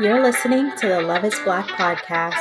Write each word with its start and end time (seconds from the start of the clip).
You're 0.00 0.22
listening 0.22 0.70
to 0.76 0.88
the 0.88 1.00
Love 1.00 1.24
is 1.24 1.38
Black 1.44 1.66
podcast. 1.68 2.36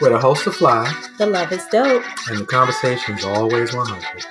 Where 0.00 0.10
the 0.10 0.18
host 0.18 0.46
are 0.46 0.52
fly 0.52 0.92
The 1.18 1.26
love 1.26 1.52
is 1.52 1.64
dope. 1.66 2.02
and 2.28 2.38
the 2.38 2.46
conversation's 2.46 3.24
always 3.24 3.74
100. 3.74 4.26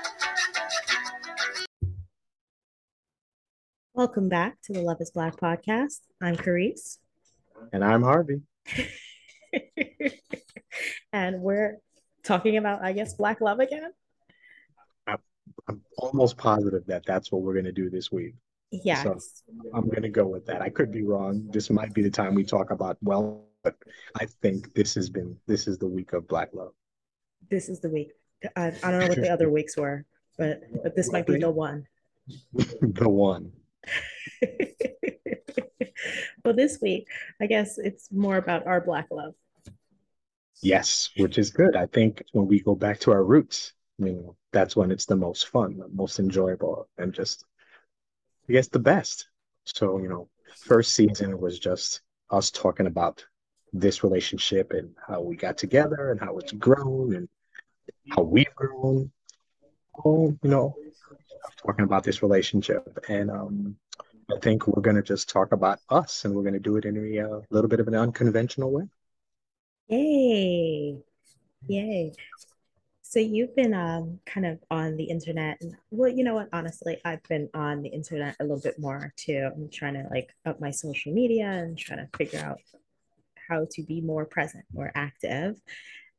Welcome 3.94 4.30
back 4.30 4.58
to 4.64 4.74
the 4.74 4.82
Love 4.82 5.02
is 5.02 5.12
Black 5.12 5.38
podcast. 5.38 6.02
I'm 6.22 6.36
Carice. 6.36 6.98
And 7.72 7.84
I'm 7.84 8.04
Harvey. 8.04 8.42
and 11.14 11.42
we're 11.42 11.78
talking 12.24 12.58
about, 12.58 12.84
I 12.84 12.94
guess, 12.94 13.14
Black 13.14 13.42
love 13.42 13.60
again. 13.60 13.92
I'm 15.68 15.82
almost 15.98 16.38
positive 16.38 16.86
that 16.88 17.06
that's 17.06 17.32
what 17.32 17.42
we're 17.42 17.54
going 17.54 17.66
to 17.66 17.72
do 17.72 17.90
this 17.90 18.12
week. 18.12 18.36
Yeah. 18.72 19.04
So 19.04 19.20
I'm 19.74 19.88
going 19.88 20.02
to 20.04 20.10
go 20.10 20.26
with 20.26 20.46
that. 20.48 20.62
I 20.62 20.70
could 20.70 20.92
be 20.92 21.04
wrong. 21.04 21.48
This 21.52 21.70
might 21.70 21.94
be 21.94 22.02
the 22.02 22.10
time 22.10 22.34
we 22.34 22.44
talk 22.44 22.72
about 22.72 22.98
well, 23.02 23.46
but 23.64 23.76
I 24.20 24.26
think 24.42 24.74
this 24.74 24.96
has 24.96 25.10
been 25.10 25.38
this 25.48 25.68
is 25.68 25.78
the 25.78 25.88
week 25.88 26.14
of 26.14 26.28
Black 26.28 26.50
love. 26.54 26.72
This 27.50 27.70
is 27.70 27.82
the 27.82 27.90
week. 27.90 28.12
I, 28.56 28.74
I 28.84 28.92
don't 28.92 29.00
know 29.00 29.08
what 29.08 29.22
the 29.22 29.32
other 29.32 29.50
weeks 29.50 29.78
were, 29.78 30.06
but 30.38 30.62
but 30.82 30.96
this 30.96 31.12
might 31.12 31.28
be 31.28 31.38
the 31.38 31.52
one. 31.52 31.86
the 32.54 33.10
one. 33.10 33.52
well, 36.44 36.56
this 36.56 36.80
week, 36.82 37.08
I 37.40 37.46
guess 37.46 37.78
it's 37.78 38.12
more 38.12 38.38
about 38.38 38.66
our 38.66 38.82
Black 38.82 39.08
love. 39.12 39.36
Yes, 40.62 41.10
which 41.18 41.38
is 41.38 41.50
good. 41.50 41.76
I 41.76 41.88
think 41.88 42.24
when 42.32 42.48
we 42.48 42.62
go 42.62 42.76
back 42.76 43.00
to 43.02 43.12
our 43.12 43.24
roots, 43.24 43.74
you 43.98 44.14
know, 44.14 44.36
that's 44.52 44.76
when 44.76 44.92
it's 44.92 45.06
the 45.06 45.16
most 45.16 45.50
fun, 45.50 45.78
the 45.78 45.88
most 45.90 46.20
enjoyable, 46.20 46.88
and 46.98 47.14
just 47.14 47.46
I 48.50 48.54
guess 48.54 48.68
the 48.68 48.80
best. 48.80 49.28
So, 49.66 49.98
you 50.00 50.10
know, 50.10 50.30
first 50.56 50.94
season 50.94 51.40
was 51.40 51.60
just 51.60 52.02
us 52.30 52.52
talking 52.52 52.88
about 52.88 53.26
this 53.72 54.04
relationship 54.04 54.72
and 54.72 54.96
how 55.08 55.22
we 55.22 55.36
got 55.36 55.58
together 55.58 56.12
and 56.12 56.20
how 56.20 56.38
it's 56.38 56.52
grown 56.52 57.16
and 57.16 57.30
how 58.10 58.24
we've 58.24 58.54
grown. 58.56 59.12
Oh, 60.06 60.38
you 60.44 60.50
know, 60.50 60.76
talking 61.66 61.86
about 61.86 62.04
this 62.04 62.22
relationship. 62.22 63.00
And 63.10 63.32
um 63.32 63.76
I 64.30 64.40
think 64.40 64.68
we're 64.68 64.82
gonna 64.82 65.02
just 65.02 65.30
talk 65.30 65.52
about 65.52 65.80
us 65.90 66.26
and 66.26 66.34
we're 66.34 66.44
gonna 66.44 66.60
do 66.60 66.78
it 66.78 66.86
in 66.86 66.98
a 66.98 67.20
uh, 67.20 67.42
little 67.50 67.70
bit 67.70 67.80
of 67.80 67.88
an 67.88 67.96
unconventional 67.96 68.72
way. 68.72 68.88
Yay. 69.94 70.98
Yay. 71.68 72.14
So 73.04 73.20
you've 73.20 73.56
been 73.56 73.74
um 73.76 74.20
kind 74.26 74.46
of 74.46 74.60
on 74.72 74.98
the 74.98 75.04
internet 75.04 75.58
and 75.62 75.76
well, 75.92 76.10
you 76.10 76.24
know 76.24 76.34
what, 76.34 76.50
honestly, 76.52 76.98
I've 77.06 77.22
been 77.24 77.48
on 77.54 77.84
the 77.84 77.90
internet 77.90 78.36
a 78.40 78.44
little 78.44 78.60
bit 78.60 78.80
more 78.80 79.14
too. 79.18 79.50
I'm 79.56 79.70
trying 79.70 79.94
to 79.94 80.08
like 80.10 80.34
up 80.46 80.60
my 80.60 80.72
social 80.72 81.14
media 81.14 81.46
and 81.46 81.78
trying 81.78 82.00
to 82.00 82.18
figure 82.18 82.40
out 82.40 82.60
how 83.48 83.68
to 83.72 83.84
be 83.84 84.02
more 84.02 84.26
present, 84.26 84.66
more 84.74 84.92
active. 84.96 85.62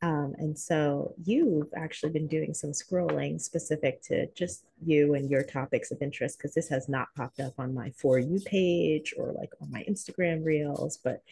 Um, 0.03 0.34
and 0.38 0.56
so 0.56 1.14
you've 1.25 1.72
actually 1.77 2.12
been 2.12 2.28
doing 2.28 2.53
some 2.53 2.70
scrolling 2.70 3.41
specific 3.41 4.03
to 4.03 4.27
just 4.34 4.66
you 4.84 5.14
and 5.14 5.31
your 5.31 5.42
topics 5.42 5.91
of 5.91 6.03
interest 6.03 6.38
because 6.38 6.55
this 6.55 6.69
has 6.69 6.88
not 6.88 7.09
popped 7.16 7.41
up 7.41 7.55
on 7.59 7.75
my 7.75 7.91
For 7.97 8.19
You 8.19 8.38
page 8.44 9.14
or 9.16 9.33
like 9.33 9.50
on 9.62 9.72
my 9.72 9.83
Instagram 9.88 10.44
reels, 10.44 10.98
but 11.03 11.22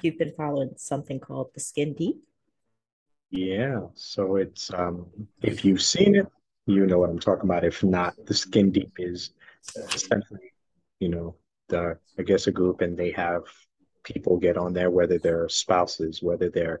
you've 0.00 0.18
been 0.18 0.32
following 0.36 0.70
something 0.76 1.20
called 1.20 1.50
the 1.54 1.60
Skin 1.60 1.94
Deep. 1.94 2.16
Yeah, 3.30 3.80
so 3.94 4.36
it's 4.36 4.72
um 4.72 5.06
if 5.42 5.64
you've 5.64 5.82
seen 5.82 6.16
it, 6.16 6.26
you 6.66 6.86
know 6.86 6.98
what 6.98 7.10
I'm 7.10 7.18
talking 7.18 7.44
about. 7.44 7.64
If 7.64 7.82
not, 7.82 8.14
the 8.26 8.34
Skin 8.34 8.70
Deep 8.70 8.92
is 8.98 9.30
essentially, 9.76 10.52
you 11.00 11.08
know, 11.08 11.36
the 11.68 11.98
I 12.18 12.22
guess 12.22 12.46
a 12.46 12.52
group 12.52 12.80
and 12.80 12.96
they 12.96 13.10
have 13.12 13.44
people 14.04 14.38
get 14.38 14.56
on 14.56 14.72
there, 14.72 14.90
whether 14.90 15.18
they're 15.18 15.48
spouses, 15.48 16.22
whether 16.22 16.50
they're 16.50 16.80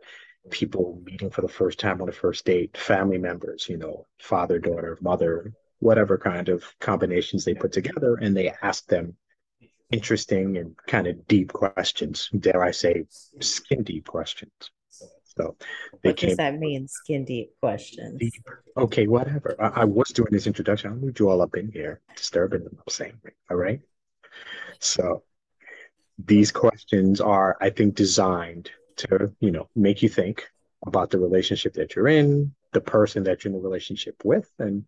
people 0.50 1.00
meeting 1.04 1.30
for 1.30 1.42
the 1.42 1.48
first 1.48 1.78
time 1.78 2.02
on 2.02 2.08
a 2.08 2.12
first 2.12 2.44
date, 2.44 2.76
family 2.76 3.18
members, 3.18 3.68
you 3.68 3.76
know, 3.76 4.06
father, 4.20 4.58
daughter, 4.58 4.98
mother, 5.00 5.52
whatever 5.78 6.18
kind 6.18 6.48
of 6.48 6.64
combinations 6.80 7.44
they 7.44 7.54
put 7.54 7.72
together, 7.72 8.16
and 8.16 8.36
they 8.36 8.52
ask 8.62 8.86
them 8.86 9.16
interesting 9.92 10.56
and 10.56 10.74
kind 10.88 11.06
of 11.06 11.26
deep 11.28 11.52
questions, 11.52 12.28
dare 12.38 12.62
I 12.64 12.70
say, 12.70 13.04
skin 13.40 13.82
deep 13.84 14.06
questions. 14.06 14.52
So 15.36 15.56
What 16.02 16.16
came 16.16 16.30
does 16.30 16.36
that 16.38 16.58
mean, 16.58 16.88
skin 16.88 17.24
deep 17.24 17.52
questions? 17.60 18.18
deep. 18.18 18.44
Okay, 18.76 19.06
whatever. 19.06 19.56
I, 19.60 19.82
I 19.82 19.84
was 19.84 20.08
doing 20.08 20.28
this 20.30 20.46
introduction. 20.46 20.90
I 20.90 20.94
moved 20.94 21.20
you 21.20 21.30
all 21.30 21.40
up 21.40 21.56
in 21.56 21.70
here, 21.70 22.00
disturbing 22.16 22.64
them. 22.64 22.76
I'm 22.76 22.84
saying, 22.88 23.18
all 23.50 23.56
right. 23.56 23.80
So 24.80 25.22
these 26.22 26.50
questions 26.50 27.20
are, 27.20 27.56
I 27.60 27.70
think, 27.70 27.94
designed 27.94 28.70
to, 28.96 29.32
you 29.40 29.50
know, 29.50 29.68
make 29.74 30.02
you 30.02 30.08
think 30.08 30.48
about 30.86 31.10
the 31.10 31.18
relationship 31.18 31.74
that 31.74 31.94
you're 31.94 32.08
in, 32.08 32.54
the 32.72 32.80
person 32.80 33.24
that 33.24 33.44
you're 33.44 33.52
in 33.52 33.58
a 33.58 33.62
relationship 33.62 34.16
with, 34.24 34.50
and 34.58 34.84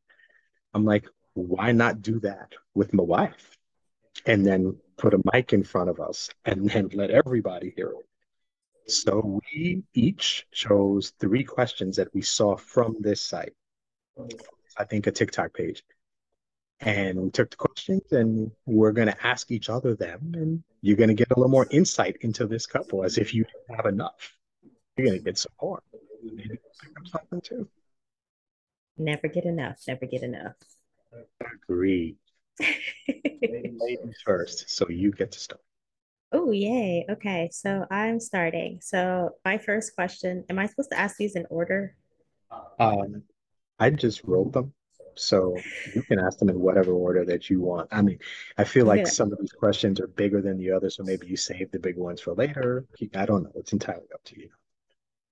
I'm 0.75 0.85
like, 0.85 1.07
why 1.35 1.73
not 1.73 2.03
do 2.03 2.21
that 2.21 2.53
with 2.75 2.93
my 2.93 3.03
wife? 3.03 3.54
And 4.27 4.47
then 4.47 4.77
put 4.97 5.15
a 5.15 5.21
mic 5.33 5.53
in 5.53 5.65
front 5.65 5.91
of 5.91 6.01
us 6.01 6.31
and 6.45 6.69
then 6.69 6.89
let 6.95 7.11
everybody 7.11 7.73
hear 7.77 7.91
it. 7.91 8.07
So 8.91 9.41
we 9.55 9.83
each 9.95 10.47
chose 10.53 11.13
three 11.19 11.45
questions 11.45 11.97
that 11.97 12.15
we 12.15 12.23
saw 12.23 12.57
from 12.57 12.97
this 13.01 13.21
site. 13.21 13.55
I 14.77 14.85
think 14.85 15.07
a 15.07 15.11
TikTok 15.11 15.55
page. 15.55 15.83
And 16.81 17.19
we 17.19 17.31
took 17.31 17.51
the 17.51 17.57
questions 17.57 18.13
and 18.13 18.51
we're 18.67 18.93
going 18.93 19.09
to 19.09 19.27
ask 19.27 19.51
each 19.51 19.71
other 19.71 19.95
them. 19.95 20.33
And 20.35 20.63
you're 20.83 20.97
going 20.97 21.09
to 21.09 21.15
get 21.15 21.31
a 21.31 21.35
little 21.35 21.51
more 21.51 21.67
insight 21.71 22.19
into 22.21 22.47
this 22.47 22.67
couple 22.67 23.05
as 23.05 23.17
if 23.17 23.33
you 23.33 23.45
didn't 23.45 23.77
have 23.77 23.87
enough. 23.87 24.37
You're 24.97 25.07
going 25.07 25.19
to 25.19 25.25
get 25.25 25.39
some 25.39 25.53
more. 25.61 25.83
Maybe 26.23 26.49
pick 26.49 26.99
up 26.99 27.07
something 27.07 27.41
too. 27.41 27.69
Never 28.97 29.29
get 29.29 29.45
enough, 29.45 29.81
never 29.89 30.07
get 30.07 30.23
enough. 30.23 30.55
Agree. 31.65 32.17
Ladies 32.61 34.21
first. 34.25 34.71
So 34.71 34.89
you 34.89 35.13
get 35.13 35.33
to 35.33 35.41
start. 35.41 35.61
Oh, 36.33 36.51
yay. 36.51 37.07
Okay, 37.09 37.49
so 37.53 37.87
I'm 37.91 38.19
starting. 38.19 38.81
So 38.83 39.31
my 39.45 39.59
first 39.59 39.95
question, 39.95 40.45
am 40.51 40.59
I 40.59 40.67
supposed 40.67 40.91
to 40.91 40.99
ask 40.99 41.17
these 41.17 41.37
in 41.37 41.47
order? 41.49 41.95
Um, 42.79 43.23
I 43.79 43.91
just 43.91 44.25
wrote 44.25 44.53
them. 44.53 44.73
So 45.17 45.57
you 45.95 46.03
can 46.03 46.19
ask 46.19 46.39
them 46.39 46.49
in 46.49 46.59
whatever 46.59 46.91
order 46.93 47.25
that 47.25 47.49
you 47.49 47.61
want. 47.61 47.89
I 47.93 48.03
mean, 48.03 48.19
I 48.59 48.65
feel 48.65 48.85
like 48.85 49.01
Yeah. 49.01 49.05
some 49.05 49.33
of 49.33 49.39
these 49.39 49.53
questions 49.53 50.01
are 50.01 50.09
bigger 50.09 50.43
than 50.43 50.59
the 50.59 50.73
others, 50.73 50.97
so 50.97 51.05
maybe 51.05 51.29
you 51.29 51.37
save 51.37 51.71
the 51.71 51.79
big 51.79 51.97
ones 51.97 52.21
for 52.21 52.35
later. 52.35 52.85
I 53.15 53.25
don't 53.25 53.45
know. 53.45 53.53
It's 53.55 53.73
entirely 53.73 54.09
up 54.13 54.25
to 54.25 54.41
you. 54.41 54.51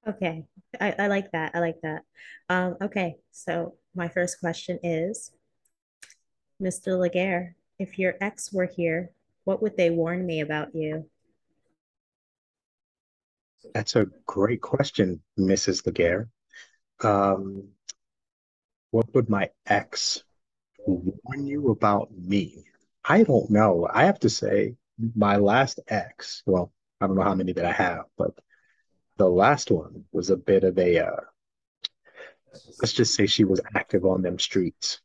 Okay, 0.06 0.44
I, 0.80 0.94
I 0.98 1.06
like 1.08 1.32
that. 1.32 1.52
I 1.54 1.60
like 1.60 1.80
that. 1.82 2.02
Um, 2.48 2.76
okay, 2.80 3.16
so 3.32 3.74
my 3.94 4.08
first 4.08 4.38
question 4.38 4.78
is, 4.84 5.32
Mr. 6.60 6.98
Laguerre, 6.98 7.54
if 7.78 7.98
your 7.98 8.14
ex 8.20 8.52
were 8.52 8.66
here, 8.66 9.10
what 9.44 9.62
would 9.62 9.76
they 9.76 9.90
warn 9.90 10.24
me 10.24 10.40
about 10.40 10.74
you? 10.74 11.08
That's 13.74 13.96
a 13.96 14.06
great 14.26 14.60
question, 14.60 15.22
Mrs. 15.38 15.86
Laguerre. 15.86 16.28
Um, 17.02 17.68
what 18.90 19.12
would 19.14 19.28
my 19.28 19.50
ex 19.66 20.22
warn 20.86 21.46
you 21.46 21.70
about 21.70 22.10
me? 22.16 22.64
I 23.04 23.22
don't 23.22 23.50
know. 23.50 23.88
I 23.92 24.04
have 24.04 24.20
to 24.20 24.30
say, 24.30 24.76
my 25.16 25.36
last 25.36 25.80
ex, 25.88 26.42
well, 26.46 26.72
I 27.00 27.06
don't 27.06 27.16
know 27.16 27.22
how 27.22 27.34
many 27.34 27.52
that 27.52 27.64
I 27.64 27.72
have, 27.72 28.04
but 28.16 28.38
the 29.16 29.28
last 29.28 29.70
one 29.70 30.04
was 30.12 30.30
a 30.30 30.36
bit 30.36 30.64
of 30.64 30.78
a, 30.78 30.98
uh, 30.98 31.20
let's 32.80 32.92
just 32.92 33.14
say 33.14 33.26
she 33.26 33.44
was 33.44 33.60
active 33.74 34.04
on 34.04 34.22
them 34.22 34.38
streets. 34.38 35.00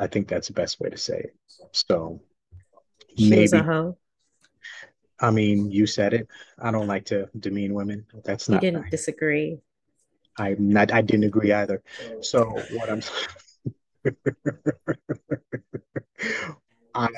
I 0.00 0.06
think 0.06 0.28
that's 0.28 0.48
the 0.48 0.54
best 0.54 0.80
way 0.80 0.88
to 0.88 0.96
say 0.96 1.18
it. 1.18 1.36
So 1.72 2.22
She 3.18 3.36
was 3.36 3.52
a 3.52 3.56
maybe, 3.56 3.66
hoe. 3.66 3.98
I 5.20 5.30
mean, 5.30 5.70
you 5.70 5.86
said 5.86 6.14
it. 6.14 6.26
I 6.58 6.70
don't 6.70 6.86
like 6.86 7.04
to 7.06 7.28
demean 7.38 7.74
women. 7.74 8.06
That's 8.24 8.48
You 8.48 8.54
not 8.54 8.62
didn't 8.62 8.80
nice. 8.82 8.90
disagree. 8.90 9.58
I'm 10.38 10.70
not, 10.70 10.90
I 10.90 11.02
didn't 11.02 11.24
agree 11.24 11.52
either. 11.52 11.82
So 12.22 12.44
what 12.72 12.88
I'm 12.88 13.02
I 16.94 17.08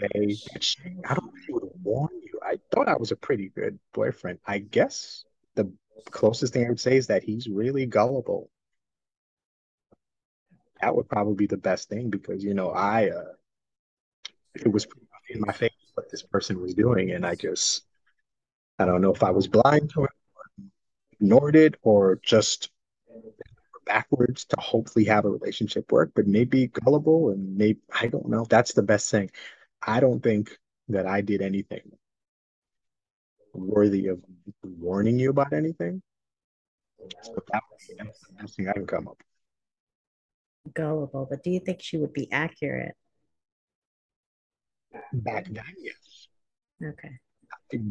say 0.00 0.34
she, 0.60 0.78
I 1.06 1.14
don't 1.14 1.30
think 1.32 1.44
she 1.44 1.52
would 1.52 1.68
warn 1.82 2.10
you. 2.22 2.40
I 2.42 2.58
thought 2.74 2.88
I 2.88 2.96
was 2.96 3.12
a 3.12 3.16
pretty 3.16 3.50
good 3.54 3.78
boyfriend. 3.92 4.38
I 4.46 4.58
guess 4.58 5.24
the 5.54 5.70
closest 6.10 6.54
thing 6.54 6.64
I 6.64 6.70
would 6.70 6.80
say 6.80 6.96
is 6.96 7.08
that 7.08 7.22
he's 7.22 7.46
really 7.46 7.84
gullible. 7.84 8.48
That 10.82 10.94
would 10.96 11.08
probably 11.08 11.34
be 11.34 11.46
the 11.46 11.56
best 11.56 11.88
thing 11.88 12.10
because, 12.10 12.44
you 12.44 12.54
know, 12.54 12.70
I 12.70 13.10
uh 13.10 13.32
it 14.54 14.70
was 14.70 14.86
in 15.30 15.40
my 15.40 15.52
face 15.52 15.70
what 15.94 16.10
this 16.10 16.22
person 16.22 16.60
was 16.60 16.74
doing, 16.74 17.12
and 17.12 17.24
I 17.24 17.36
just 17.36 17.84
I 18.78 18.84
don't 18.84 19.00
know 19.00 19.12
if 19.12 19.22
I 19.22 19.30
was 19.30 19.48
blind 19.48 19.90
to 19.90 20.04
it, 20.04 20.10
ignored 21.20 21.56
it, 21.56 21.76
or 21.82 22.18
just 22.22 22.70
backwards 23.86 24.44
to 24.46 24.56
hopefully 24.60 25.04
have 25.06 25.24
a 25.24 25.30
relationship 25.30 25.90
work, 25.92 26.12
but 26.14 26.26
maybe 26.26 26.68
gullible 26.68 27.30
and 27.30 27.56
maybe 27.56 27.80
I 27.92 28.08
don't 28.08 28.28
know. 28.28 28.44
That's 28.48 28.72
the 28.74 28.82
best 28.82 29.10
thing. 29.10 29.30
I 29.86 30.00
don't 30.00 30.22
think 30.22 30.58
that 30.88 31.06
I 31.06 31.20
did 31.20 31.42
anything 31.42 31.92
worthy 33.54 34.08
of 34.08 34.20
warning 34.62 35.18
you 35.18 35.30
about 35.30 35.52
anything. 35.52 36.02
So 37.22 37.34
that, 37.52 37.62
that's 37.98 38.20
the 38.26 38.34
best 38.34 38.56
thing 38.56 38.68
I 38.68 38.72
can 38.72 38.86
come 38.86 39.08
up 39.08 39.22
Gullible, 40.74 41.26
but 41.28 41.42
do 41.42 41.50
you 41.50 41.60
think 41.60 41.80
she 41.80 41.96
would 41.98 42.12
be 42.12 42.30
accurate? 42.30 42.94
Back 45.12 45.46
then, 45.46 45.74
yes. 45.78 46.28
Okay. 46.82 47.18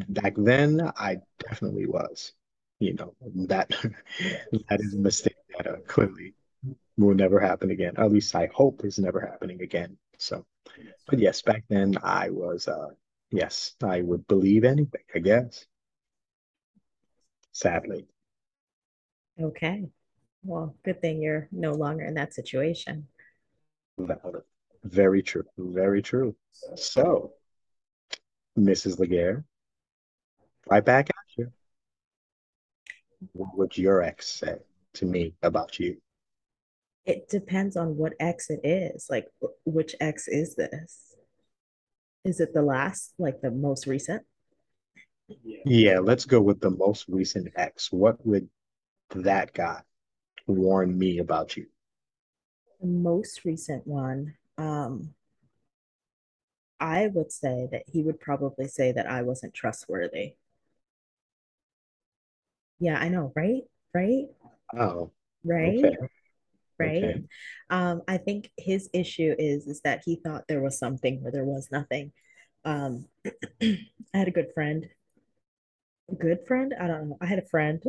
Back 0.08 0.34
then, 0.36 0.80
I 0.96 1.18
definitely 1.38 1.86
was. 1.86 2.32
You 2.78 2.94
know, 2.94 3.14
that 3.46 3.68
that 4.68 4.80
is 4.80 4.94
a 4.94 4.98
mistake 4.98 5.36
that 5.56 5.66
uh, 5.66 5.76
clearly 5.86 6.34
will 6.96 7.14
never 7.14 7.38
happen 7.38 7.70
again. 7.70 7.94
At 7.96 8.10
least 8.10 8.34
I 8.34 8.48
hope 8.52 8.84
is 8.84 8.98
never 8.98 9.20
happening 9.20 9.62
again. 9.62 9.96
So, 10.18 10.44
but 11.06 11.18
yes, 11.18 11.42
back 11.42 11.64
then 11.68 11.94
I 12.02 12.30
was, 12.30 12.68
uh, 12.68 12.88
yes, 13.30 13.74
I 13.82 14.02
would 14.02 14.26
believe 14.26 14.64
anything, 14.64 15.04
I 15.14 15.20
guess. 15.20 15.66
Sadly. 17.52 18.06
Okay. 19.40 19.88
Well, 20.44 20.74
good 20.84 21.00
thing 21.00 21.22
you're 21.22 21.48
no 21.52 21.72
longer 21.72 22.04
in 22.04 22.14
that 22.14 22.34
situation. 22.34 23.06
Very 24.84 25.22
true. 25.22 25.44
Very 25.56 26.02
true. 26.02 26.34
So, 26.74 27.32
Mrs. 28.58 28.98
Laguerre, 28.98 29.44
right 30.68 30.84
back 30.84 31.10
at 31.10 31.38
you. 31.38 31.52
What 33.32 33.56
would 33.56 33.78
your 33.78 34.02
ex 34.02 34.26
say 34.28 34.56
to 34.94 35.06
me 35.06 35.34
about 35.42 35.78
you? 35.78 35.98
It 37.04 37.28
depends 37.28 37.76
on 37.76 37.96
what 37.96 38.14
X 38.18 38.50
it 38.50 38.60
is. 38.64 39.06
Like, 39.08 39.28
which 39.64 39.94
X 40.00 40.28
is 40.28 40.56
this? 40.56 41.14
Is 42.24 42.40
it 42.40 42.54
the 42.54 42.62
last, 42.62 43.14
like 43.18 43.40
the 43.40 43.50
most 43.50 43.86
recent? 43.86 44.22
Yeah, 45.64 46.00
let's 46.00 46.24
go 46.24 46.40
with 46.40 46.60
the 46.60 46.70
most 46.70 47.06
recent 47.08 47.48
ex. 47.56 47.90
What 47.92 48.24
would 48.26 48.48
that 49.14 49.52
guy 49.52 49.82
warn 50.46 50.98
me 50.98 51.18
about 51.18 51.56
you? 51.56 51.66
The 52.80 52.86
most 52.86 53.46
recent 53.46 53.86
one, 53.86 54.36
um, 54.58 55.14
I 56.80 57.06
would 57.06 57.32
say 57.32 57.66
that 57.72 57.84
he 57.88 58.02
would 58.02 58.20
probably 58.20 58.68
say 58.68 58.92
that 58.92 59.06
I 59.06 59.22
wasn't 59.22 59.54
trustworthy. 59.54 60.34
Yeah, 62.80 62.98
I 62.98 63.08
know, 63.08 63.32
right? 63.36 63.62
Right? 63.94 64.26
Oh, 64.76 65.10
Right? 65.44 65.90
okay, 65.90 65.96
Right? 66.78 67.12
okay. 67.12 67.22
Um, 67.70 68.02
I 68.08 68.18
think 68.18 68.50
his 68.58 68.90
issue 68.94 69.34
is 69.38 69.66
is 69.66 69.80
that 69.82 70.02
he 70.04 70.16
thought 70.16 70.44
there 70.48 70.62
was 70.62 70.78
something 70.78 71.22
where 71.22 71.32
there 71.32 71.44
was 71.44 71.68
nothing. 71.72 72.12
Um, 72.64 73.06
I 73.62 73.78
had 74.14 74.28
a 74.28 74.32
good 74.32 74.52
friend. 74.54 74.86
Good 76.18 76.46
friend? 76.46 76.74
I 76.78 76.86
don't 76.86 77.10
know. 77.10 77.18
I 77.20 77.26
had 77.26 77.38
a 77.38 77.46
friend 77.46 77.82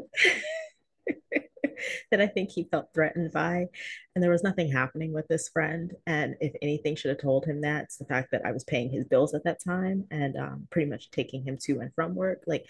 that 2.11 2.21
I 2.21 2.27
think 2.27 2.51
he 2.51 2.65
felt 2.65 2.93
threatened 2.93 3.31
by, 3.31 3.67
and 4.15 4.23
there 4.23 4.31
was 4.31 4.43
nothing 4.43 4.71
happening 4.71 5.13
with 5.13 5.27
this 5.27 5.49
friend. 5.49 5.93
And 6.05 6.35
if 6.39 6.53
anything 6.61 6.95
should 6.95 7.09
have 7.09 7.21
told 7.21 7.45
him 7.45 7.61
that, 7.61 7.83
it's 7.83 7.97
the 7.97 8.05
fact 8.05 8.31
that 8.31 8.45
I 8.45 8.51
was 8.51 8.63
paying 8.63 8.89
his 8.89 9.05
bills 9.05 9.33
at 9.33 9.43
that 9.45 9.63
time 9.63 10.05
and 10.11 10.35
um, 10.37 10.67
pretty 10.69 10.89
much 10.89 11.11
taking 11.11 11.43
him 11.43 11.57
to 11.63 11.79
and 11.79 11.93
from 11.93 12.15
work. 12.15 12.43
Like 12.47 12.65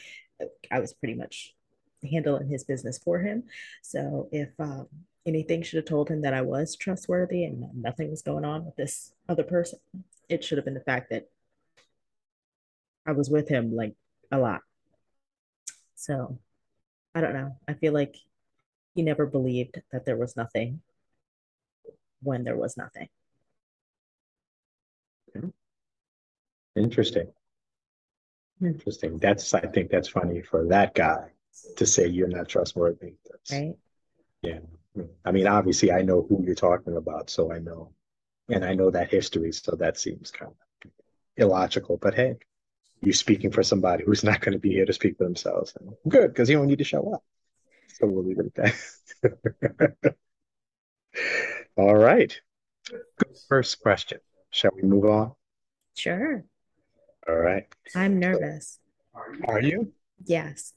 I 0.72 0.80
was 0.80 0.94
pretty 0.94 1.16
much 1.16 1.54
handling 2.10 2.50
his 2.50 2.64
business 2.64 2.98
for 2.98 3.20
him. 3.20 3.44
So 3.82 4.30
if 4.32 4.50
um, 4.60 4.88
anything 5.26 5.64
should 5.64 5.78
have 5.78 5.86
told 5.86 6.10
him 6.10 6.22
that 6.22 6.34
I 6.34 6.42
was 6.42 6.76
trustworthy 6.76 7.46
and 7.46 7.70
nothing 7.82 8.10
was 8.10 8.22
going 8.22 8.46
on 8.46 8.66
with 8.66 8.76
this 8.76 9.14
other 9.30 9.44
person, 9.44 9.80
it 10.30 10.44
should 10.44 10.58
have 10.58 10.66
been 10.66 10.74
the 10.74 10.82
fact 10.82 11.10
that 11.12 11.30
I 13.06 13.12
was 13.12 13.30
with 13.30 13.50
him 13.50 13.76
like 13.76 13.96
a 14.32 14.40
lot. 14.40 14.62
So 15.96 16.40
I 17.16 17.22
don't 17.22 17.34
know. 17.34 17.58
I 17.68 17.74
feel 17.74 17.94
like 17.94 18.16
he 18.96 19.02
never 19.02 19.26
believed 19.26 19.82
that 19.92 20.06
there 20.06 20.18
was 20.18 20.36
nothing 20.36 20.82
when 22.22 22.44
there 22.44 22.56
was 22.58 22.78
nothing. 22.78 23.10
Hmm. 25.34 25.50
Interesting. 26.76 27.28
Interesting. 28.62 29.18
That's, 29.18 29.54
I 29.54 29.62
think 29.62 29.90
that's 29.90 30.08
funny 30.08 30.42
for 30.42 30.66
that 30.68 30.96
guy 30.96 31.32
to 31.78 31.86
say 31.86 32.08
you're 32.08 32.28
not 32.28 32.48
trustworthy. 32.48 33.14
That's, 33.30 33.52
Right. 33.52 33.76
yeah. 34.42 34.60
I 35.26 35.32
mean, 35.32 35.48
obviously, 35.48 35.92
I 35.92 36.04
know 36.04 36.26
who 36.28 36.44
you're 36.46 36.54
talking 36.56 36.96
about, 36.98 37.30
so 37.30 37.52
I 37.52 37.58
know, 37.60 37.94
and 38.50 38.64
I 38.64 38.76
know 38.76 38.92
that 38.92 39.10
history, 39.10 39.52
so 39.52 39.76
that 39.76 39.98
seems 39.98 40.30
kind 40.30 40.52
of 40.86 40.92
illogical. 41.36 41.98
But 41.98 42.14
hey, 42.14 42.36
you're 43.02 43.14
speaking 43.14 43.52
for 43.52 43.64
somebody 43.64 44.04
who's 44.06 44.24
not 44.24 44.40
going 44.40 44.54
to 44.54 44.60
be 44.60 44.70
here 44.72 44.86
to 44.86 44.94
speak 44.94 45.18
for 45.18 45.24
themselves. 45.24 45.76
Good, 46.08 46.28
because 46.28 46.48
you 46.48 46.58
don't 46.58 46.68
need 46.68 46.78
to 46.78 46.84
show 46.84 47.12
up. 47.12 47.24
So 47.88 48.08
we'll 48.08 48.24
leave 48.24 48.40
it 48.40 48.58
at 48.58 48.74
that. 49.22 50.16
All 51.78 51.96
right. 51.96 52.40
First 53.48 53.82
question. 53.82 54.20
Shall 54.50 54.72
we 54.76 54.84
move 54.84 55.06
on? 55.06 55.34
Sure. 55.96 56.44
All 57.28 57.36
right. 57.36 57.66
I'm 57.96 58.20
nervous. 58.20 58.80
are 59.48 59.62
you? 59.62 59.92
Yes. 60.26 60.74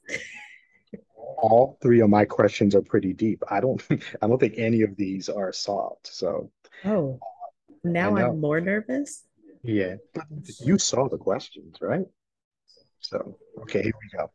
All 1.15 1.77
three 1.81 1.99
of 2.01 2.09
my 2.09 2.25
questions 2.25 2.73
are 2.75 2.81
pretty 2.81 3.13
deep. 3.13 3.43
I 3.49 3.59
don't 3.59 3.83
I 4.21 4.27
don't 4.27 4.39
think 4.39 4.55
any 4.57 4.81
of 4.81 4.95
these 4.95 5.29
are 5.29 5.51
solved. 5.51 6.07
So 6.07 6.51
Oh, 6.85 7.19
now 7.83 8.15
I'm 8.15 8.39
more 8.39 8.61
nervous. 8.61 9.23
Yeah. 9.63 9.95
You 10.59 10.77
saw 10.77 11.09
the 11.09 11.17
questions, 11.17 11.77
right? 11.81 12.05
So 12.99 13.37
okay, 13.61 13.83
here 13.83 13.93
we 14.01 14.17
go. 14.17 14.31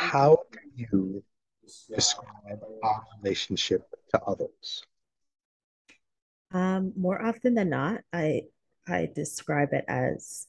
How 0.00 0.44
do 0.50 0.58
you 0.74 1.22
describe 1.94 2.60
our 2.82 3.04
relationship 3.22 3.82
to 4.10 4.20
others? 4.22 4.82
Um, 6.52 6.92
more 6.96 7.22
often 7.22 7.54
than 7.54 7.68
not, 7.68 8.00
I 8.12 8.44
I 8.88 9.08
describe 9.14 9.72
it 9.72 9.84
as 9.86 10.48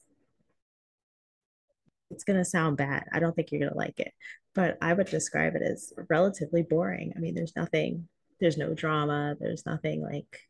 it's 2.10 2.24
gonna 2.24 2.46
sound 2.46 2.78
bad. 2.78 3.04
I 3.12 3.20
don't 3.20 3.36
think 3.36 3.52
you're 3.52 3.60
gonna 3.60 3.76
like 3.76 4.00
it, 4.00 4.12
but 4.54 4.78
I 4.80 4.94
would 4.94 5.08
describe 5.08 5.54
it 5.54 5.62
as 5.62 5.92
relatively 6.08 6.62
boring. 6.62 7.12
I 7.14 7.20
mean, 7.20 7.34
there's 7.34 7.54
nothing, 7.54 8.08
there's 8.40 8.56
no 8.56 8.72
drama, 8.72 9.36
there's 9.38 9.66
nothing 9.66 10.02
like 10.02 10.48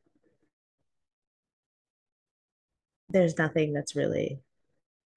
there's 3.11 3.37
nothing 3.37 3.75
that's 3.75 3.97
really 3.97 4.41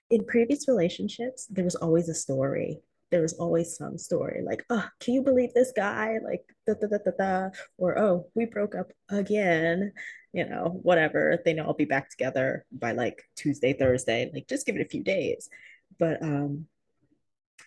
in 0.09 0.25
previous 0.25 0.67
relationships, 0.67 1.47
there 1.47 1.63
was 1.63 1.75
always 1.75 2.09
a 2.09 2.13
story. 2.13 2.81
There 3.11 3.21
was 3.21 3.33
always 3.33 3.77
some 3.77 3.97
story 3.97 4.41
like, 4.43 4.65
oh, 4.69 4.85
can 4.99 5.13
you 5.13 5.21
believe 5.21 5.53
this 5.53 5.71
guy? 5.75 6.17
Like, 6.23 6.41
da, 6.65 6.73
da, 6.73 6.87
da, 6.87 6.97
da, 7.05 7.11
da. 7.17 7.49
Or, 7.77 7.97
oh, 7.97 8.27
we 8.33 8.45
broke 8.45 8.75
up 8.75 8.91
again. 9.09 9.93
You 10.33 10.49
know, 10.49 10.79
whatever. 10.81 11.39
They 11.43 11.53
know 11.53 11.63
I'll 11.63 11.73
be 11.73 11.85
back 11.85 12.09
together 12.09 12.65
by 12.71 12.91
like 12.91 13.23
Tuesday, 13.35 13.73
Thursday. 13.73 14.29
Like, 14.33 14.47
just 14.47 14.65
give 14.65 14.75
it 14.75 14.85
a 14.85 14.89
few 14.89 15.03
days. 15.03 15.49
But 15.97 16.21
um, 16.21 16.65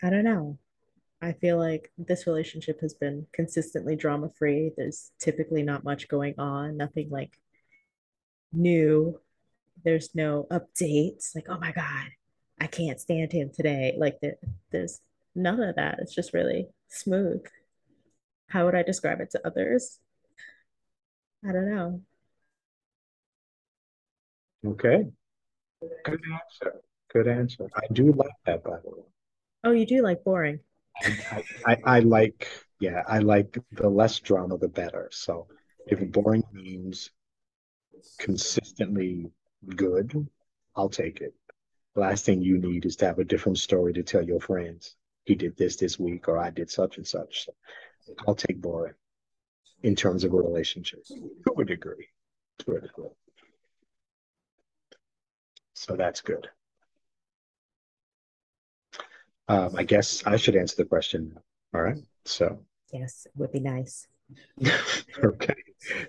I 0.02 0.11
don't 0.11 0.25
know. 0.25 0.59
I 1.23 1.33
feel 1.33 1.59
like 1.59 1.90
this 1.97 2.26
relationship 2.26 2.80
has 2.83 2.95
been 2.95 3.26
consistently 3.33 3.97
drama 3.97 4.30
free. 4.38 4.73
There's 4.76 5.11
typically 5.18 5.62
not 5.62 5.83
much 5.83 6.09
going 6.09 6.35
on, 6.38 6.76
nothing 6.76 7.09
like 7.11 7.38
new 8.52 9.18
there's 9.85 10.14
no 10.14 10.47
updates 10.50 11.35
like 11.35 11.47
oh 11.49 11.59
my 11.59 11.73
god 11.73 12.07
i 12.61 12.66
can't 12.66 13.00
stand 13.00 13.33
him 13.33 13.50
today 13.54 13.95
like 13.99 14.18
there, 14.21 14.37
there's 14.71 15.00
none 15.38 15.61
of 15.62 15.76
that 15.76 15.99
it's 16.00 16.14
just 16.14 16.35
really 16.35 16.66
smooth 16.88 17.42
how 18.49 18.64
would 18.64 18.75
i 18.75 18.83
describe 18.83 19.21
it 19.21 19.30
to 19.30 19.40
others 19.47 19.99
i 21.49 21.52
don't 21.52 21.75
know 21.75 22.00
Okay, 24.66 25.04
good 26.04 26.21
answer. 26.33 26.80
Good 27.12 27.28
answer. 27.28 27.68
I 27.76 27.92
do 27.92 28.12
like 28.12 28.35
that, 28.45 28.64
by 28.64 28.78
the 28.83 28.90
way. 28.90 29.04
oh 29.64 29.71
you 29.71 29.87
do 29.87 30.02
like 30.02 30.25
boring 30.25 30.59
I, 31.02 31.45
I, 31.64 31.76
I 31.85 32.00
like, 32.00 32.49
yeah, 32.80 33.02
I 33.07 33.21
like 33.21 33.57
the 33.73 33.88
less 33.88 34.18
drama, 34.18 34.59
the 34.59 34.68
better. 34.68 35.09
So 35.12 35.47
if 35.87 36.00
boring 36.11 36.42
means 36.52 37.11
consistently 38.18 39.30
good, 39.76 40.28
I'll 40.75 40.88
take 40.88 41.21
it. 41.21 41.35
Last 41.95 42.25
thing 42.25 42.42
you 42.42 42.59
need 42.59 42.85
is 42.85 42.97
to 42.97 43.07
have 43.07 43.18
a 43.18 43.25
different 43.25 43.59
story 43.59 43.92
to 43.95 44.02
tell 44.02 44.23
your 44.23 44.40
friends. 44.40 44.97
He 45.28 45.35
did 45.35 45.58
this 45.58 45.76
this 45.76 45.99
week, 45.99 46.26
or 46.26 46.38
I 46.38 46.49
did 46.49 46.70
such 46.70 46.97
and 46.97 47.06
such. 47.06 47.44
So 47.44 47.52
I'll 48.26 48.35
take 48.35 48.62
boring 48.62 48.94
in 49.82 49.94
terms 49.94 50.25
of 50.25 50.32
a 50.32 50.37
relationship 50.37 51.04
to 51.04 51.52
a 51.58 51.64
degree. 51.66 52.08
To 52.61 52.76
a 52.76 52.80
degree. 52.80 53.11
So 55.75 55.97
that's 55.97 56.23
good. 56.23 56.49
Um, 59.49 59.75
I 59.76 59.82
guess 59.85 60.26
I 60.26 60.37
should 60.37 60.56
answer 60.56 60.76
the 60.76 60.87
question. 60.87 61.38
All 61.75 61.82
right. 61.82 61.99
So 62.25 62.64
Yes, 62.90 63.26
it 63.26 63.32
would 63.37 63.52
be 63.52 63.61
nice. 63.61 64.08
Okay. 65.23 65.54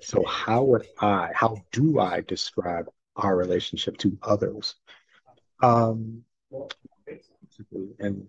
So 0.01 0.23
how 0.25 0.63
would 0.63 0.87
I, 0.99 1.31
how 1.33 1.57
do 1.71 1.99
I 1.99 2.21
describe 2.21 2.89
our 3.17 3.35
relationship 3.35 3.97
to 3.97 4.17
others? 4.23 4.75
Um, 5.61 6.23
and 7.99 8.27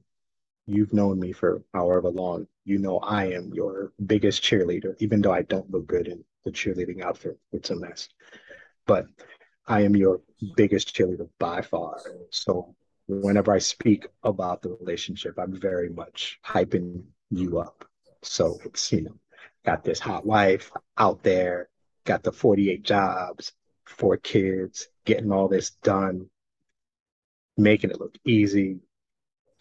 you've 0.70 0.92
known 0.92 1.18
me 1.18 1.32
for 1.32 1.62
however 1.74 2.08
long, 2.08 2.46
you 2.64 2.78
know 2.78 2.98
I 2.98 3.26
am 3.26 3.52
your 3.54 3.92
biggest 4.06 4.42
cheerleader, 4.42 4.94
even 4.98 5.20
though 5.20 5.32
I 5.32 5.42
don't 5.42 5.70
look 5.70 5.86
good 5.86 6.08
in 6.08 6.24
the 6.44 6.50
cheerleading 6.50 7.02
outfit. 7.02 7.38
It's 7.52 7.70
a 7.70 7.76
mess. 7.76 8.08
But 8.86 9.06
I 9.66 9.82
am 9.82 9.96
your 9.96 10.20
biggest 10.56 10.94
cheerleader 10.94 11.28
by 11.38 11.62
far. 11.62 12.00
So 12.30 12.74
whenever 13.06 13.52
I 13.52 13.58
speak 13.58 14.06
about 14.22 14.62
the 14.62 14.70
relationship, 14.80 15.38
I'm 15.38 15.58
very 15.60 15.90
much 15.90 16.38
hyping 16.44 17.02
you 17.30 17.58
up. 17.58 17.84
So 18.22 18.58
it's, 18.64 18.92
you 18.92 19.02
know, 19.02 19.16
got 19.64 19.84
this 19.84 19.98
hot 19.98 20.26
wife 20.26 20.70
out 20.98 21.22
there, 21.22 21.68
got 22.04 22.22
the 22.22 22.32
48 22.32 22.82
jobs, 22.82 23.52
four 23.84 24.16
kids, 24.16 24.88
getting 25.04 25.32
all 25.32 25.48
this 25.48 25.70
done, 25.70 26.28
making 27.56 27.90
it 27.90 28.00
look 28.00 28.16
easy. 28.24 28.78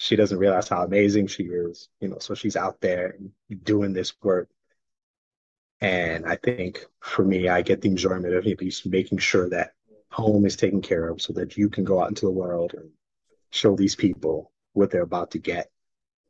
She 0.01 0.15
doesn't 0.15 0.37
realize 0.37 0.69
how 0.69 0.85
amazing 0.85 1.27
she 1.27 1.43
is, 1.43 1.89
you 1.99 2.07
know, 2.07 2.19
so 2.19 2.33
she's 2.33 2.55
out 2.55 2.79
there 2.79 3.17
doing 3.63 3.91
this 3.91 4.13
work. 4.23 4.49
And 5.81 6.25
I 6.25 6.37
think 6.37 6.85
for 7.01 7.25
me, 7.25 7.49
I 7.49 7.61
get 7.61 7.81
the 7.81 7.89
enjoyment 7.89 8.33
of 8.33 8.47
at 8.47 8.61
least 8.61 8.85
making 8.85 9.17
sure 9.17 9.49
that 9.49 9.73
home 10.09 10.45
is 10.45 10.55
taken 10.55 10.81
care 10.81 11.09
of 11.09 11.21
so 11.21 11.33
that 11.33 11.57
you 11.57 11.69
can 11.69 11.83
go 11.83 12.01
out 12.01 12.07
into 12.07 12.25
the 12.25 12.31
world 12.31 12.75
and 12.75 12.89
show 13.51 13.75
these 13.75 13.95
people 13.95 14.53
what 14.71 14.89
they're 14.89 15.01
about 15.01 15.31
to 15.31 15.37
get. 15.37 15.69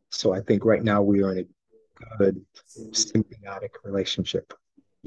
So 0.10 0.34
I 0.34 0.42
think 0.42 0.66
right 0.66 0.84
now 0.84 1.04
we 1.04 1.22
are 1.22 1.32
in 1.34 1.48
a 2.02 2.18
good 2.18 2.44
symbiotic 2.72 3.70
relationship. 3.84 4.52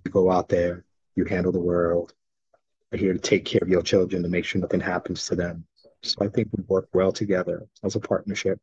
You 0.05 0.13
go 0.13 0.31
out 0.31 0.49
there, 0.49 0.85
you 1.17 1.25
handle 1.25 1.51
the 1.51 1.59
world. 1.59 2.15
You're 2.93 3.01
here 3.01 3.13
to 3.13 3.19
take 3.19 3.45
care 3.45 3.61
of 3.61 3.69
your 3.69 3.83
children 3.83 4.23
to 4.23 4.29
make 4.29 4.45
sure 4.45 4.61
nothing 4.61 4.81
happens 4.81 5.27
to 5.27 5.35
them. 5.35 5.65
So 6.03 6.25
I 6.25 6.29
think 6.29 6.49
we 6.57 6.65
work 6.67 6.89
well 6.93 7.13
together 7.13 7.67
as 7.85 7.95
a 7.97 8.01
partnership. 8.01 8.59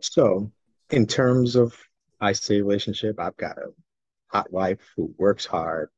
So 0.00 0.50
in 0.90 1.06
terms 1.06 1.56
of 1.56 1.76
I 2.20 2.32
say 2.32 2.60
relationship, 2.60 3.20
I've 3.20 3.36
got 3.36 3.58
a 3.58 3.72
hot 4.26 4.52
wife 4.52 4.80
who 4.96 5.14
works 5.18 5.46
hard, 5.46 5.90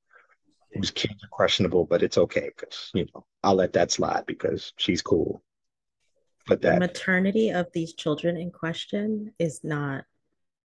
whose 0.72 0.90
kids 0.90 1.22
are 1.24 1.28
questionable, 1.28 1.84
but 1.84 2.02
it's 2.02 2.18
okay 2.18 2.50
because 2.54 2.90
you 2.94 3.06
know 3.14 3.24
I'll 3.42 3.54
let 3.54 3.72
that 3.74 3.90
slide 3.90 4.24
because 4.26 4.72
she's 4.76 5.02
cool. 5.02 5.42
But 6.46 6.60
that 6.62 6.74
the 6.74 6.80
maternity 6.80 7.50
of 7.50 7.68
these 7.72 7.94
children 7.94 8.36
in 8.36 8.50
question 8.50 9.32
is 9.38 9.60
not 9.64 10.04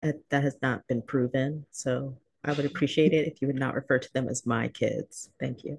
that 0.02 0.44
has 0.44 0.58
not 0.62 0.88
been 0.88 1.02
proven. 1.02 1.66
So 1.72 2.18
I 2.46 2.54
would 2.54 2.66
appreciate 2.66 3.12
it 3.12 3.28
if 3.28 3.42
you 3.42 3.48
would 3.48 3.56
not 3.56 3.74
refer 3.74 3.98
to 3.98 4.14
them 4.14 4.28
as 4.28 4.46
my 4.46 4.68
kids. 4.68 5.30
Thank 5.40 5.64
you. 5.64 5.78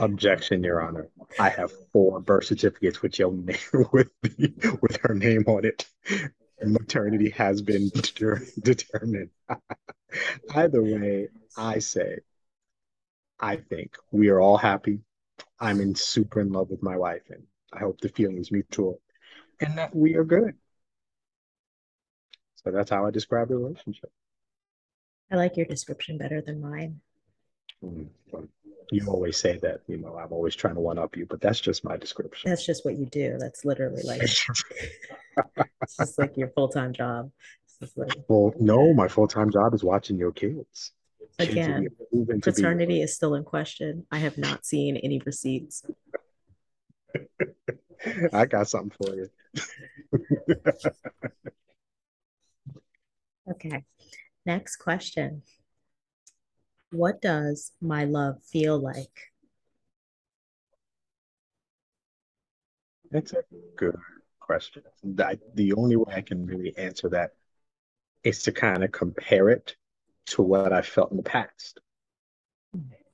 Objection, 0.00 0.64
Your 0.64 0.82
Honor. 0.82 1.08
I 1.38 1.48
have 1.48 1.70
four 1.92 2.18
birth 2.20 2.46
certificates 2.46 3.02
with 3.02 3.18
your 3.18 3.32
name 3.32 3.56
with 3.92 4.10
the, 4.22 4.78
with 4.82 4.98
her 5.02 5.14
name 5.14 5.44
on 5.46 5.64
it. 5.64 5.86
Maternity 6.60 7.30
has 7.30 7.62
been 7.62 7.90
deter, 7.90 8.42
determined. 8.60 9.30
Either 10.54 10.82
way, 10.82 11.28
I 11.56 11.78
say, 11.78 12.18
I 13.38 13.56
think 13.56 13.96
we 14.10 14.28
are 14.28 14.40
all 14.40 14.56
happy. 14.56 15.00
I'm 15.60 15.80
in 15.80 15.94
super 15.94 16.40
in 16.40 16.50
love 16.50 16.70
with 16.70 16.82
my 16.82 16.96
wife, 16.96 17.22
and 17.30 17.44
I 17.72 17.78
hope 17.78 18.00
the 18.00 18.08
feeling 18.08 18.38
is 18.38 18.50
mutual, 18.50 19.00
and 19.60 19.78
that 19.78 19.94
we 19.94 20.14
are 20.16 20.24
good. 20.24 20.54
So 22.64 22.70
that's 22.70 22.90
how 22.90 23.06
I 23.06 23.10
describe 23.10 23.48
the 23.48 23.56
relationship. 23.56 24.10
I 25.30 25.36
like 25.36 25.56
your 25.56 25.66
description 25.66 26.18
better 26.18 26.40
than 26.40 26.60
mine. 26.60 27.00
Mm, 27.84 28.08
you 28.90 29.06
always 29.08 29.36
say 29.36 29.58
that, 29.58 29.80
you 29.86 29.96
know, 29.98 30.16
I'm 30.16 30.32
always 30.32 30.54
trying 30.54 30.74
to 30.74 30.80
one 30.80 30.98
up 30.98 31.16
you, 31.16 31.26
but 31.26 31.40
that's 31.40 31.60
just 31.60 31.84
my 31.84 31.96
description. 31.96 32.50
That's 32.50 32.64
just 32.64 32.84
what 32.84 32.96
you 32.96 33.06
do. 33.06 33.36
That's 33.38 33.64
literally 33.64 34.02
like 34.04 34.22
it's 34.22 35.96
just 35.96 36.18
like 36.18 36.36
your 36.36 36.48
full 36.48 36.68
time 36.68 36.92
job. 36.92 37.30
Like, 37.96 38.16
well, 38.28 38.54
no, 38.58 38.94
my 38.94 39.08
full 39.08 39.28
time 39.28 39.50
job 39.50 39.74
is 39.74 39.84
watching 39.84 40.16
your 40.16 40.32
kids. 40.32 40.92
Again, 41.38 41.88
paternity 42.40 43.02
is 43.02 43.14
still 43.14 43.34
in 43.34 43.44
question. 43.44 44.06
I 44.10 44.18
have 44.18 44.38
not 44.38 44.64
seen 44.64 44.96
any 44.96 45.20
receipts. 45.24 45.82
I 48.32 48.46
got 48.46 48.68
something 48.68 48.92
for 49.02 49.14
you. 49.14 49.28
okay. 53.50 53.84
Next 54.46 54.76
question. 54.76 55.42
What 56.90 57.20
does 57.20 57.72
my 57.80 58.04
love 58.04 58.42
feel 58.44 58.78
like? 58.78 59.32
That's 63.10 63.32
a 63.32 63.42
good 63.76 63.96
question. 64.40 64.82
The, 65.02 65.38
the 65.54 65.72
only 65.74 65.96
way 65.96 66.14
I 66.14 66.20
can 66.20 66.46
really 66.46 66.76
answer 66.76 67.08
that 67.10 67.30
is 68.22 68.42
to 68.44 68.52
kind 68.52 68.84
of 68.84 68.92
compare 68.92 69.48
it 69.50 69.76
to 70.26 70.42
what 70.42 70.72
I 70.72 70.82
felt 70.82 71.10
in 71.10 71.16
the 71.16 71.22
past. 71.22 71.80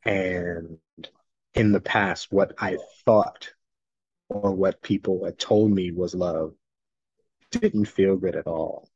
And 0.04 0.78
in 1.54 1.72
the 1.72 1.80
past, 1.80 2.32
what 2.32 2.54
I 2.58 2.78
thought 3.04 3.52
or 4.28 4.52
what 4.52 4.82
people 4.82 5.24
had 5.24 5.38
told 5.38 5.70
me 5.70 5.90
was 5.90 6.14
love 6.14 6.54
didn't 7.50 7.86
feel 7.86 8.16
good 8.16 8.36
at 8.36 8.46
all. 8.46 8.89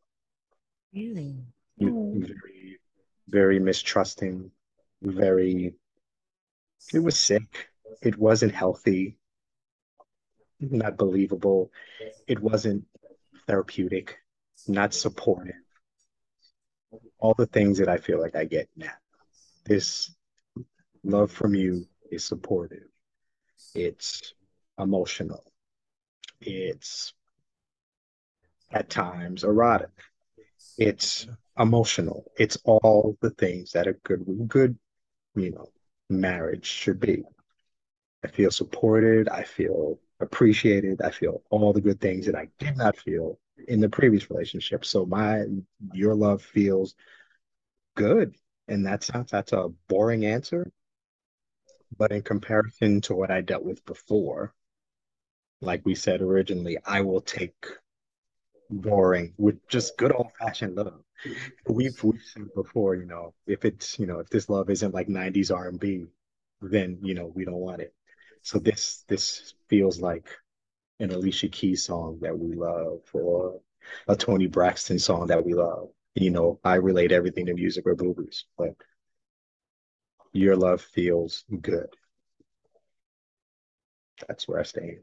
Really? 0.94 1.36
Very, 1.78 1.92
oh. 1.92 2.22
very 3.28 3.58
mistrusting, 3.58 4.50
very, 5.02 5.74
it 6.92 6.98
was 6.98 7.18
sick. 7.18 7.68
It 8.02 8.18
wasn't 8.18 8.54
healthy, 8.54 9.16
not 10.60 10.96
believable. 10.96 11.70
It 12.26 12.40
wasn't 12.40 12.84
therapeutic, 13.46 14.18
not 14.68 14.94
supportive 14.94 15.56
all 17.24 17.34
the 17.34 17.46
things 17.46 17.78
that 17.78 17.88
I 17.88 17.96
feel 17.96 18.20
like 18.20 18.36
I 18.36 18.44
get 18.44 18.68
now. 18.76 18.92
This 19.64 20.14
love 21.02 21.30
from 21.30 21.54
you 21.54 21.86
is 22.10 22.24
supportive. 22.24 22.88
It's 23.74 24.34
emotional. 24.78 25.42
It's 26.40 27.14
at 28.70 28.90
times 28.90 29.44
erotic. 29.44 29.88
It's 30.78 31.26
emotional. 31.58 32.30
It's 32.38 32.58
all 32.64 33.16
the 33.20 33.30
things 33.30 33.72
that 33.72 33.86
a 33.86 33.92
good 33.92 34.24
good, 34.48 34.76
you 35.34 35.50
know, 35.52 35.70
marriage 36.10 36.66
should 36.66 37.00
be. 37.00 37.24
I 38.24 38.28
feel 38.28 38.50
supported. 38.50 39.28
I 39.28 39.44
feel 39.44 39.98
appreciated. 40.20 41.02
I 41.02 41.10
feel 41.10 41.42
all 41.50 41.72
the 41.72 41.80
good 41.80 42.00
things 42.00 42.26
that 42.26 42.34
I 42.34 42.48
did 42.58 42.76
not 42.76 42.96
feel 42.96 43.38
in 43.68 43.80
the 43.80 43.88
previous 43.88 44.30
relationship. 44.30 44.84
So 44.84 45.06
my 45.06 45.44
your 45.92 46.14
love 46.14 46.42
feels 46.42 46.94
good. 47.96 48.34
And 48.68 48.84
that's 48.84 49.12
not 49.12 49.28
that's 49.28 49.52
a 49.52 49.68
boring 49.88 50.24
answer. 50.24 50.70
But 51.96 52.12
in 52.12 52.22
comparison 52.22 53.00
to 53.02 53.14
what 53.14 53.30
I 53.30 53.40
dealt 53.40 53.62
with 53.62 53.84
before, 53.84 54.52
like 55.60 55.84
we 55.84 55.94
said 55.94 56.20
originally, 56.20 56.78
I 56.84 57.02
will 57.02 57.20
take 57.20 57.66
boring 58.70 59.34
with 59.38 59.66
just 59.68 59.96
good 59.96 60.12
old 60.12 60.28
fashioned 60.38 60.76
love. 60.76 61.00
We've 61.68 62.02
we've 62.02 62.22
said 62.22 62.54
before, 62.54 62.94
you 62.96 63.06
know, 63.06 63.34
if 63.46 63.64
it's 63.64 63.98
you 63.98 64.06
know 64.06 64.20
if 64.20 64.28
this 64.28 64.48
love 64.48 64.70
isn't 64.70 64.94
like 64.94 65.08
'90s 65.08 65.50
R&B, 65.50 66.06
then 66.60 66.98
you 67.02 67.14
know 67.14 67.32
we 67.34 67.44
don't 67.44 67.54
want 67.54 67.80
it. 67.80 67.94
So 68.42 68.58
this 68.58 69.04
this 69.08 69.54
feels 69.68 70.00
like 70.00 70.28
an 71.00 71.10
Alicia 71.10 71.48
Keys 71.48 71.84
song 71.84 72.18
that 72.22 72.38
we 72.38 72.54
love 72.54 73.00
or 73.12 73.60
a 74.08 74.16
Toni 74.16 74.46
Braxton 74.46 74.98
song 74.98 75.26
that 75.28 75.44
we 75.44 75.54
love. 75.54 75.88
You 76.14 76.30
know, 76.30 76.60
I 76.64 76.76
relate 76.76 77.12
everything 77.12 77.46
to 77.46 77.54
music 77.54 77.86
or 77.86 77.96
movies, 77.98 78.44
but 78.56 78.74
your 80.32 80.56
love 80.56 80.80
feels 80.82 81.44
good. 81.60 81.88
That's 84.28 84.46
where 84.46 84.60
I 84.60 84.62
stand. 84.64 84.98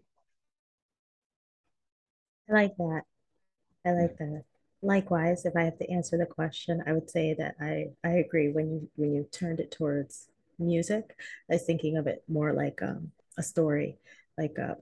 I 2.50 2.53
like 2.53 2.77
that. 2.77 3.01
I 3.85 3.91
like 3.91 4.17
that. 4.17 4.43
Likewise, 4.83 5.45
if 5.45 5.55
I 5.55 5.63
have 5.63 5.77
to 5.77 5.89
answer 5.89 6.17
the 6.17 6.25
question, 6.25 6.83
I 6.85 6.93
would 6.93 7.09
say 7.09 7.35
that 7.35 7.55
I 7.59 7.91
I 8.03 8.13
agree 8.13 8.50
when 8.50 8.71
you 8.71 8.89
when 8.95 9.13
you 9.13 9.27
turned 9.31 9.59
it 9.59 9.71
towards 9.71 10.27
music, 10.59 11.15
I 11.50 11.53
was 11.53 11.63
thinking 11.63 11.97
of 11.97 12.07
it 12.07 12.23
more 12.27 12.53
like 12.53 12.81
um, 12.81 13.11
a 13.38 13.43
story, 13.43 13.97
like 14.38 14.57
a 14.57 14.77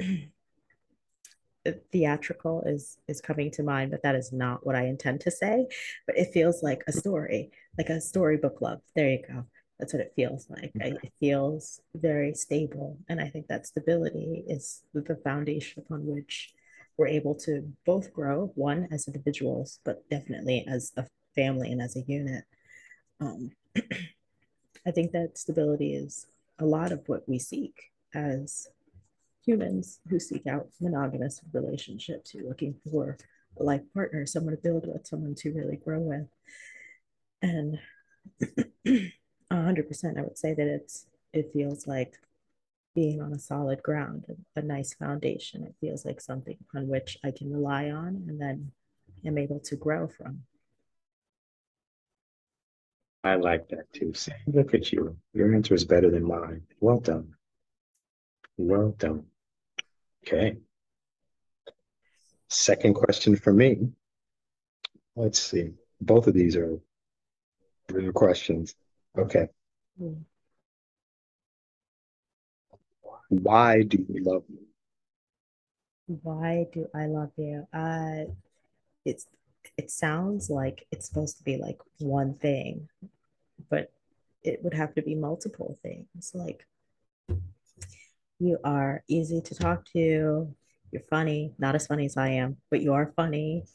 theatrical 1.92 2.62
is 2.62 2.98
is 3.08 3.20
coming 3.20 3.50
to 3.52 3.62
mind, 3.62 3.90
but 3.90 4.02
that 4.02 4.14
is 4.14 4.32
not 4.32 4.64
what 4.64 4.76
I 4.76 4.86
intend 4.86 5.20
to 5.22 5.30
say. 5.30 5.66
But 6.06 6.16
it 6.18 6.32
feels 6.32 6.62
like 6.62 6.82
a 6.86 6.92
story, 6.92 7.50
like 7.76 7.88
a 7.88 8.00
storybook 8.00 8.60
love. 8.60 8.80
There 8.94 9.10
you 9.10 9.22
go. 9.26 9.44
That's 9.78 9.92
what 9.92 10.02
it 10.02 10.12
feels 10.16 10.48
like. 10.50 10.72
I, 10.80 10.86
it 11.02 11.12
feels 11.20 11.80
very 11.94 12.34
stable, 12.34 12.98
and 13.08 13.20
I 13.20 13.28
think 13.28 13.46
that 13.48 13.66
stability 13.66 14.44
is 14.48 14.82
the 14.92 15.16
foundation 15.22 15.82
upon 15.84 16.04
which 16.06 16.52
we're 16.98 17.06
able 17.06 17.34
to 17.36 17.72
both 17.86 18.12
grow, 18.12 18.50
one 18.56 18.88
as 18.90 19.06
individuals, 19.06 19.78
but 19.84 20.08
definitely 20.10 20.66
as 20.68 20.92
a 20.96 21.06
family 21.34 21.70
and 21.70 21.80
as 21.80 21.96
a 21.96 22.00
unit. 22.00 22.44
Um, 23.20 23.52
I 24.86 24.90
think 24.90 25.12
that 25.12 25.38
stability 25.38 25.94
is 25.94 26.26
a 26.58 26.66
lot 26.66 26.90
of 26.92 27.02
what 27.06 27.28
we 27.28 27.38
seek 27.38 27.92
as 28.14 28.68
humans 29.44 30.00
who 30.08 30.18
seek 30.18 30.46
out 30.46 30.68
monogamous 30.80 31.40
relationships. 31.52 32.34
You're 32.34 32.48
looking 32.48 32.74
for 32.90 33.16
a 33.58 33.62
life 33.62 33.82
partner, 33.94 34.26
someone 34.26 34.56
to 34.56 34.60
build 34.60 34.86
with, 34.86 35.06
someone 35.06 35.36
to 35.36 35.52
really 35.52 35.76
grow 35.76 36.00
with. 36.00 36.26
And 37.40 37.78
100%, 39.52 40.18
I 40.18 40.22
would 40.22 40.38
say 40.38 40.54
that 40.54 40.66
it's 40.66 41.06
it 41.32 41.52
feels 41.52 41.86
like 41.86 42.14
being 42.98 43.20
on 43.22 43.32
a 43.32 43.38
solid 43.38 43.80
ground, 43.80 44.24
a, 44.56 44.60
nice 44.60 44.92
foundation. 44.92 45.62
It 45.62 45.72
feels 45.80 46.04
like 46.04 46.20
something 46.20 46.56
on 46.74 46.88
which 46.88 47.16
I 47.22 47.30
can 47.30 47.48
rely 47.52 47.90
on 47.90 48.24
and 48.26 48.40
then 48.40 48.72
am 49.24 49.38
able 49.38 49.60
to 49.60 49.76
grow 49.76 50.08
from. 50.08 50.40
I 53.22 53.36
like 53.36 53.68
that 53.68 53.92
too. 53.92 54.14
See, 54.14 54.32
look 54.48 54.74
at 54.74 54.90
you. 54.90 55.16
Your 55.32 55.54
answer 55.54 55.74
is 55.74 55.84
better 55.84 56.10
than 56.10 56.26
mine. 56.26 56.62
Well 56.80 56.98
done. 56.98 57.34
Well 58.56 58.90
done. 58.98 59.26
Okay. 60.26 60.56
Second 62.48 62.94
question 62.94 63.36
for 63.36 63.52
me. 63.52 63.90
Let's 65.14 65.38
see. 65.38 65.74
Both 66.00 66.26
of 66.26 66.34
these 66.34 66.56
are 66.56 66.80
real 67.92 68.12
questions. 68.12 68.74
Okay. 69.16 69.46
Mm. 70.02 70.24
Why 73.28 73.82
do 73.82 74.04
you 74.08 74.24
love 74.24 74.44
me? 74.48 74.60
Why 76.06 76.66
do 76.72 76.86
I 76.94 77.06
love 77.06 77.32
you? 77.36 77.66
Uh, 77.72 78.32
it's 79.04 79.26
it 79.76 79.90
sounds 79.90 80.48
like 80.48 80.86
it's 80.90 81.06
supposed 81.06 81.36
to 81.38 81.44
be 81.44 81.56
like 81.58 81.78
one 81.98 82.34
thing, 82.34 82.88
but 83.68 83.92
it 84.42 84.60
would 84.62 84.74
have 84.74 84.94
to 84.94 85.02
be 85.02 85.14
multiple 85.14 85.78
things. 85.82 86.32
Like 86.32 86.66
you 88.38 88.58
are 88.64 89.02
easy 89.08 89.40
to 89.42 89.54
talk 89.54 89.84
to, 89.92 90.54
you're 90.90 91.02
funny, 91.10 91.52
not 91.58 91.74
as 91.74 91.86
funny 91.86 92.06
as 92.06 92.16
I 92.16 92.30
am, 92.30 92.56
but 92.70 92.80
you 92.80 92.94
are 92.94 93.12
funny. 93.16 93.64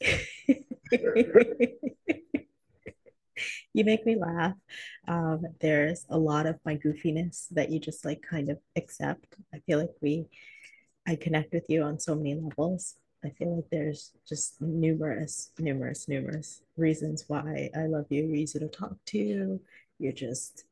you 3.72 3.84
make 3.84 4.06
me 4.06 4.16
laugh. 4.16 4.54
Um, 5.08 5.42
there's 5.60 6.06
a 6.08 6.18
lot 6.18 6.46
of 6.46 6.58
my 6.64 6.76
goofiness 6.76 7.46
that 7.50 7.70
you 7.70 7.78
just 7.78 8.04
like 8.04 8.22
kind 8.22 8.48
of 8.50 8.58
accept. 8.76 9.36
I 9.54 9.58
feel 9.60 9.78
like 9.78 9.94
we, 10.00 10.26
I 11.06 11.16
connect 11.16 11.52
with 11.52 11.66
you 11.68 11.82
on 11.82 11.98
so 11.98 12.14
many 12.14 12.34
levels. 12.34 12.96
I 13.24 13.30
feel 13.30 13.56
like 13.56 13.70
there's 13.70 14.12
just 14.28 14.60
numerous, 14.60 15.50
numerous, 15.58 16.08
numerous 16.08 16.62
reasons 16.76 17.24
why 17.26 17.70
I 17.74 17.86
love 17.86 18.06
you. 18.10 18.24
You're 18.24 18.36
easy 18.36 18.58
to 18.58 18.68
talk 18.68 18.96
to. 19.06 19.60
You're 19.98 20.12
just 20.12 20.64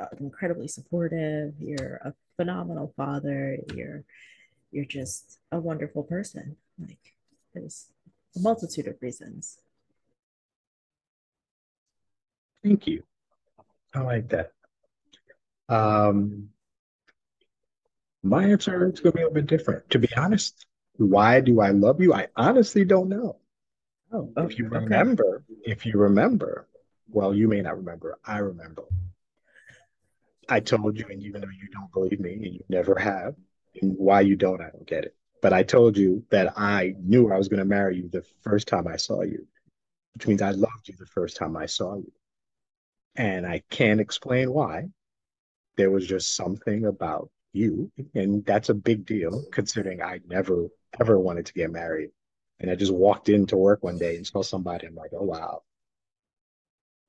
uh, 0.00 0.06
incredibly 0.20 0.68
supportive. 0.68 1.54
You're 1.58 2.00
a 2.04 2.14
phenomenal 2.36 2.92
father. 2.96 3.58
You're 3.74 4.04
you're 4.70 4.84
just 4.84 5.38
a 5.52 5.58
wonderful 5.58 6.02
person. 6.02 6.56
Like 6.78 7.14
there's 7.54 7.86
a 8.36 8.40
multitude 8.40 8.86
of 8.88 8.96
reasons. 9.00 9.58
Thank 12.66 12.88
you. 12.88 13.04
I 13.94 14.00
like 14.00 14.28
that. 14.30 14.50
Um, 15.68 16.48
my 18.24 18.44
answer 18.44 18.90
is 18.90 18.98
going 18.98 19.12
to 19.12 19.16
be 19.16 19.22
a 19.22 19.26
little 19.26 19.34
bit 19.34 19.46
different. 19.46 19.88
To 19.90 20.00
be 20.00 20.08
honest, 20.16 20.66
why 20.96 21.40
do 21.40 21.60
I 21.60 21.70
love 21.70 22.00
you? 22.00 22.12
I 22.12 22.26
honestly 22.36 22.84
don't 22.84 23.08
know. 23.08 23.36
Oh, 24.12 24.32
if 24.38 24.58
you 24.58 24.68
remember, 24.68 25.44
if 25.64 25.86
you 25.86 25.92
remember, 25.96 26.66
well, 27.08 27.32
you 27.32 27.46
may 27.46 27.62
not 27.62 27.76
remember. 27.76 28.18
I 28.26 28.38
remember. 28.38 28.82
I 30.48 30.58
told 30.58 30.98
you, 30.98 31.06
and 31.08 31.22
even 31.22 31.42
though 31.42 31.48
you 31.48 31.68
don't 31.72 31.92
believe 31.92 32.18
me, 32.18 32.32
and 32.34 32.54
you 32.54 32.64
never 32.68 32.96
have, 32.96 33.36
and 33.80 33.96
why 33.96 34.22
you 34.22 34.34
don't, 34.34 34.60
I 34.60 34.70
don't 34.70 34.86
get 34.86 35.04
it. 35.04 35.14
But 35.40 35.52
I 35.52 35.62
told 35.62 35.96
you 35.96 36.24
that 36.30 36.58
I 36.58 36.94
knew 37.00 37.32
I 37.32 37.38
was 37.38 37.48
going 37.48 37.58
to 37.58 37.64
marry 37.64 37.96
you 37.96 38.08
the 38.08 38.24
first 38.42 38.66
time 38.66 38.88
I 38.88 38.96
saw 38.96 39.22
you, 39.22 39.46
which 40.14 40.26
means 40.26 40.42
I 40.42 40.50
loved 40.50 40.88
you 40.88 40.94
the 40.98 41.06
first 41.06 41.36
time 41.36 41.56
I 41.56 41.66
saw 41.66 41.94
you. 41.94 42.10
And 43.16 43.46
I 43.46 43.62
can't 43.70 44.00
explain 44.00 44.52
why. 44.52 44.88
There 45.76 45.90
was 45.90 46.06
just 46.06 46.36
something 46.36 46.86
about 46.86 47.30
you, 47.52 47.90
and 48.14 48.44
that's 48.44 48.68
a 48.68 48.74
big 48.74 49.06
deal 49.06 49.44
considering 49.52 50.02
I 50.02 50.20
never 50.26 50.68
ever 51.00 51.18
wanted 51.18 51.46
to 51.46 51.52
get 51.52 51.70
married. 51.70 52.10
And 52.60 52.70
I 52.70 52.74
just 52.74 52.92
walked 52.92 53.28
into 53.28 53.56
work 53.56 53.82
one 53.82 53.98
day 53.98 54.16
and 54.16 54.26
saw 54.26 54.42
somebody. 54.42 54.86
I'm 54.86 54.94
like, 54.94 55.10
oh 55.12 55.24
wow, 55.24 55.62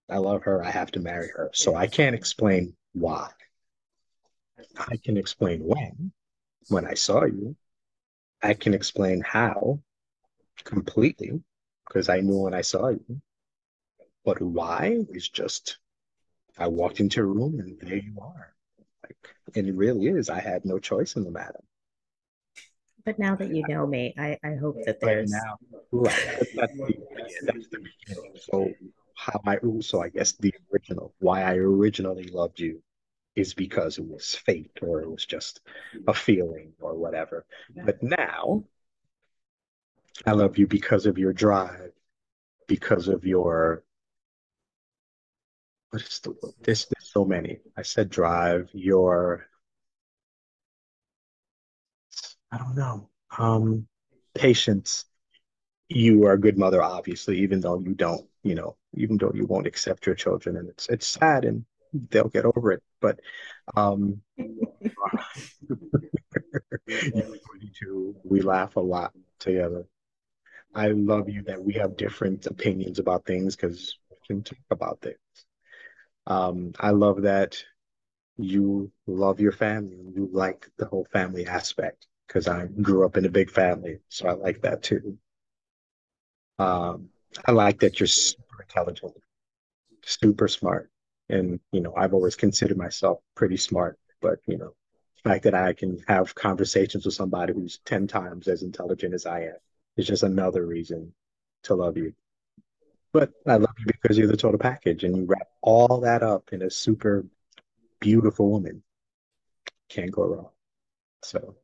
I 0.09 0.17
love 0.17 0.43
her. 0.43 0.63
I 0.63 0.69
have 0.69 0.91
to 0.91 0.99
marry 0.99 1.29
her. 1.29 1.49
So 1.53 1.75
I 1.75 1.87
can't 1.87 2.15
explain 2.15 2.75
why. 2.93 3.29
I 4.77 4.97
can 4.97 5.17
explain 5.17 5.61
when, 5.61 6.11
when 6.69 6.85
I 6.85 6.93
saw 6.93 7.25
you. 7.25 7.55
I 8.41 8.53
can 8.53 8.73
explain 8.73 9.21
how 9.21 9.79
completely 10.63 11.41
because 11.87 12.09
I 12.09 12.21
knew 12.21 12.37
when 12.37 12.53
I 12.53 12.61
saw 12.61 12.89
you. 12.89 13.21
But 14.23 14.41
why 14.41 14.97
is 15.09 15.29
just 15.29 15.77
I 16.57 16.67
walked 16.67 16.99
into 16.99 17.21
a 17.21 17.25
room 17.25 17.59
and 17.59 17.77
there 17.79 17.97
you 17.97 18.17
are. 18.21 18.53
Like, 19.03 19.17
and 19.55 19.67
it 19.67 19.75
really 19.75 20.07
is. 20.07 20.29
I 20.29 20.39
had 20.39 20.65
no 20.65 20.79
choice 20.79 21.15
in 21.15 21.23
the 21.23 21.31
matter. 21.31 21.59
But 23.05 23.19
now 23.19 23.35
that 23.35 23.55
you 23.55 23.65
know 23.67 23.87
me, 23.87 24.13
I, 24.17 24.37
I 24.43 24.55
hope 24.55 24.75
that 24.85 24.99
there's 24.99 25.31
right 25.31 25.41
now, 25.43 25.57
right. 25.91 26.13
That's 26.55 26.73
the, 26.73 26.93
that's 27.43 27.67
the 27.69 27.77
beginning. 27.77 28.31
So 28.35 28.69
how 29.15 29.39
I 29.45 29.57
so 29.79 30.01
I 30.01 30.09
guess 30.09 30.33
the 30.33 30.53
original 30.73 31.13
why 31.19 31.43
I 31.43 31.55
originally 31.55 32.27
loved 32.27 32.59
you 32.59 32.83
is 33.35 33.53
because 33.53 33.97
it 33.97 34.05
was 34.05 34.35
fate 34.35 34.71
or 34.81 35.01
it 35.01 35.09
was 35.09 35.25
just 35.25 35.61
a 36.07 36.13
feeling 36.13 36.73
or 36.81 36.95
whatever. 36.95 37.45
But 37.85 38.03
now 38.03 38.65
I 40.25 40.31
love 40.31 40.57
you 40.57 40.67
because 40.67 41.05
of 41.05 41.17
your 41.17 41.31
drive, 41.31 41.91
because 42.67 43.07
of 43.07 43.25
your 43.25 43.83
what 45.89 46.01
is 46.01 46.19
the 46.19 46.33
there's, 46.61 46.85
there's 46.85 47.11
so 47.11 47.25
many. 47.25 47.59
I 47.77 47.81
said 47.81 48.09
drive, 48.09 48.69
your 48.73 49.47
I 52.51 52.57
don't 52.57 52.75
know. 52.75 53.09
Um 53.37 53.87
patience. 54.33 55.05
You 55.89 56.25
are 56.25 56.33
a 56.33 56.39
good 56.39 56.57
mother, 56.57 56.81
obviously, 56.83 57.39
even 57.39 57.61
though 57.61 57.79
you 57.79 57.93
don't, 57.93 58.27
you 58.43 58.55
know, 58.55 58.75
even 58.93 59.17
though 59.17 59.31
you 59.33 59.45
won't 59.45 59.67
accept 59.67 60.05
your 60.05 60.15
children. 60.15 60.57
And 60.57 60.69
it's 60.69 60.87
it's 60.89 61.07
sad 61.07 61.45
and 61.45 61.65
they'll 61.93 62.29
get 62.29 62.45
over 62.45 62.71
it. 62.73 62.83
But 63.01 63.19
um, 63.75 64.21
we 68.23 68.41
laugh 68.41 68.75
a 68.75 68.79
lot 68.81 69.13
together. 69.39 69.85
I 70.73 70.89
love 70.89 71.29
you 71.29 71.43
that 71.43 71.63
we 71.63 71.73
have 71.73 71.97
different 71.97 72.45
opinions 72.45 72.99
about 72.99 73.25
things 73.25 73.55
because 73.55 73.97
we 74.11 74.17
can 74.27 74.43
talk 74.43 74.57
about 74.71 75.01
things. 75.01 75.46
Um, 76.27 76.73
I 76.79 76.91
love 76.91 77.23
that 77.23 77.63
you 78.37 78.91
love 79.07 79.39
your 79.39 79.53
family. 79.53 79.97
You 80.15 80.29
like 80.31 80.69
the 80.77 80.85
whole 80.85 81.05
family 81.05 81.47
aspect 81.47 82.07
because 82.27 82.47
I 82.47 82.67
grew 82.67 83.05
up 83.05 83.17
in 83.17 83.25
a 83.25 83.29
big 83.29 83.49
family, 83.49 83.99
so 84.09 84.27
I 84.27 84.33
like 84.33 84.61
that 84.61 84.83
too. 84.83 85.17
Um, 86.59 87.09
I 87.45 87.51
like 87.51 87.79
that 87.79 87.99
you're 87.99 88.07
super 88.07 88.61
intelligent, 88.61 89.13
super 90.03 90.47
smart 90.47 90.91
and 91.29 91.59
you 91.71 91.81
know 91.81 91.93
i've 91.97 92.13
always 92.13 92.35
considered 92.35 92.77
myself 92.77 93.19
pretty 93.35 93.57
smart 93.57 93.99
but 94.21 94.39
you 94.47 94.57
know 94.57 94.73
the 95.15 95.29
fact 95.29 95.43
that 95.43 95.53
i 95.53 95.73
can 95.73 95.97
have 96.07 96.35
conversations 96.35 97.05
with 97.05 97.13
somebody 97.13 97.53
who's 97.53 97.79
10 97.85 98.07
times 98.07 98.47
as 98.47 98.63
intelligent 98.63 99.13
as 99.13 99.25
i 99.25 99.41
am 99.41 99.57
is 99.97 100.07
just 100.07 100.23
another 100.23 100.65
reason 100.65 101.13
to 101.63 101.75
love 101.75 101.97
you 101.97 102.13
but 103.13 103.31
i 103.47 103.55
love 103.55 103.73
you 103.79 103.85
because 103.85 104.17
you're 104.17 104.27
the 104.27 104.37
total 104.37 104.59
package 104.59 105.03
and 105.03 105.15
you 105.15 105.25
wrap 105.25 105.47
all 105.61 106.01
that 106.01 106.23
up 106.23 106.49
in 106.51 106.61
a 106.61 106.69
super 106.69 107.25
beautiful 107.99 108.49
woman 108.49 108.83
can't 109.89 110.11
go 110.11 110.25
wrong 110.25 110.49
so 111.23 111.55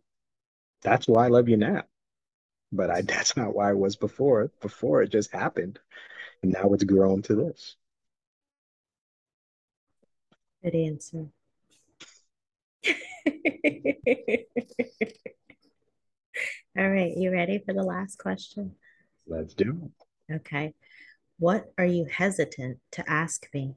that's 0.82 1.08
why 1.08 1.26
i 1.26 1.30
love 1.30 1.50
you 1.50 1.58
now 1.58 1.84
but 2.72 2.90
I, 2.90 3.02
that's 3.04 3.38
not 3.38 3.56
why 3.56 3.72
it 3.72 3.78
was 3.78 3.96
before 3.96 4.52
before 4.62 5.02
it 5.02 5.12
just 5.12 5.32
happened 5.32 5.80
and 6.42 6.52
now 6.54 6.74
it's 6.74 6.84
grown 6.84 7.22
to 7.24 7.36
this 7.36 7.76
Good 10.64 10.76
answer. 10.76 11.28
All 16.78 16.90
right, 16.90 17.12
you 17.18 17.32
ready 17.32 17.60
for 17.66 17.74
the 17.74 17.84
last 17.84 18.18
question? 18.18 18.76
Let's 19.28 19.54
do 19.54 19.92
it. 20.30 20.36
Okay. 20.36 20.74
What 21.40 21.74
are 21.78 21.86
you 21.86 22.06
hesitant 22.06 22.80
to 22.92 23.10
ask 23.10 23.48
me? 23.54 23.76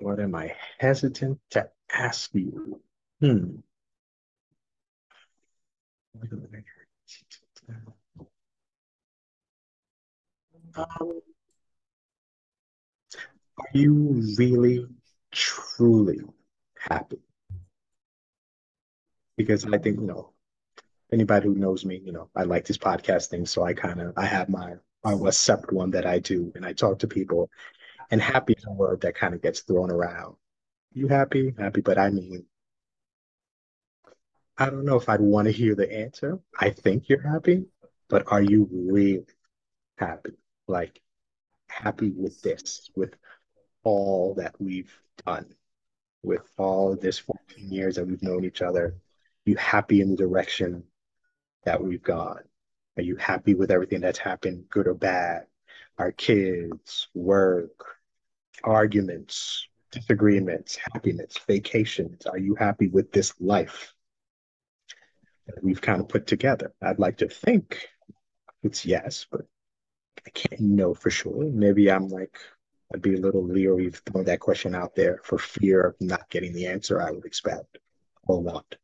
What 0.00 0.20
am 0.20 0.34
I 0.34 0.54
hesitant 0.78 1.40
to 1.50 1.68
ask 1.92 2.30
you? 2.32 2.80
Hmm. 3.20 3.56
Um, 10.74 11.20
are 13.58 13.66
you 13.72 14.22
really, 14.36 14.86
truly 15.32 16.20
happy? 16.78 17.18
Because 19.36 19.64
I 19.66 19.78
think, 19.78 20.00
you 20.00 20.06
know, 20.06 20.32
anybody 21.12 21.46
who 21.46 21.54
knows 21.54 21.84
me, 21.84 22.00
you 22.04 22.12
know, 22.12 22.28
I 22.36 22.44
like 22.44 22.66
this 22.66 22.78
podcast 22.78 23.28
thing, 23.28 23.46
so 23.46 23.62
I 23.62 23.74
kind 23.74 24.00
of 24.00 24.12
I 24.16 24.26
have 24.26 24.48
my 24.48 24.74
my 25.04 25.14
West 25.14 25.40
separate 25.42 25.72
one 25.72 25.90
that 25.92 26.06
I 26.06 26.18
do, 26.18 26.52
and 26.54 26.66
I 26.66 26.72
talk 26.72 26.98
to 27.00 27.08
people, 27.08 27.50
and 28.10 28.20
happy 28.20 28.54
is 28.54 28.64
a 28.66 28.72
word 28.72 29.00
that 29.02 29.14
kind 29.14 29.34
of 29.34 29.42
gets 29.42 29.60
thrown 29.60 29.90
around. 29.90 30.36
You 30.92 31.08
happy? 31.08 31.54
Happy, 31.58 31.80
but 31.80 31.98
I 31.98 32.10
mean, 32.10 32.44
I 34.56 34.70
don't 34.70 34.84
know 34.84 34.96
if 34.96 35.08
I'd 35.08 35.20
want 35.20 35.46
to 35.46 35.52
hear 35.52 35.74
the 35.74 35.90
answer. 35.92 36.40
I 36.58 36.70
think 36.70 37.08
you're 37.08 37.22
happy, 37.22 37.66
but 38.08 38.24
are 38.30 38.42
you 38.42 38.68
really 38.72 39.24
happy? 39.96 40.32
Like 40.66 41.00
happy 41.68 42.10
with 42.10 42.42
this, 42.42 42.90
with 42.96 43.14
all 43.84 44.34
that 44.34 44.54
we've 44.60 44.92
done, 45.24 45.46
with 46.22 46.42
all 46.58 46.96
this 46.96 47.18
14 47.18 47.70
years 47.70 47.96
that 47.96 48.06
we've 48.06 48.22
known 48.22 48.44
each 48.44 48.62
other? 48.62 48.96
You 49.44 49.56
happy 49.56 50.00
in 50.00 50.10
the 50.10 50.16
direction 50.16 50.84
that 51.64 51.82
we've 51.82 52.02
gone? 52.02 52.42
Are 52.96 53.02
you 53.02 53.16
happy 53.16 53.54
with 53.54 53.70
everything 53.70 54.00
that's 54.00 54.18
happened, 54.18 54.64
good 54.68 54.86
or 54.86 54.94
bad? 54.94 55.46
Our 55.98 56.12
kids, 56.12 57.08
work, 57.14 57.84
arguments, 58.64 59.68
disagreements, 59.90 60.78
happiness, 60.92 61.38
vacations. 61.46 62.26
Are 62.26 62.38
you 62.38 62.54
happy 62.54 62.88
with 62.88 63.12
this 63.12 63.32
life 63.40 63.94
that 65.46 65.62
we've 65.62 65.80
kind 65.80 66.00
of 66.00 66.08
put 66.08 66.26
together? 66.26 66.72
I'd 66.82 66.98
like 66.98 67.18
to 67.18 67.28
think 67.28 67.88
it's 68.62 68.84
yes, 68.84 69.26
but 69.30 69.42
I 70.26 70.30
can't 70.30 70.60
know 70.60 70.94
for 70.94 71.10
sure. 71.10 71.44
Maybe 71.44 71.90
I'm 71.90 72.08
like, 72.08 72.38
I'd 72.92 73.02
be 73.02 73.14
a 73.14 73.20
little 73.20 73.44
leery 73.44 73.86
of 73.86 73.96
throwing 73.96 74.26
that 74.26 74.40
question 74.40 74.74
out 74.74 74.94
there 74.94 75.20
for 75.22 75.38
fear 75.38 75.82
of 75.82 75.96
not 76.00 76.28
getting 76.30 76.52
the 76.52 76.66
answer 76.66 77.00
I 77.00 77.10
would 77.10 77.24
expect 77.24 77.78
or 78.26 78.40
want. 78.40 78.76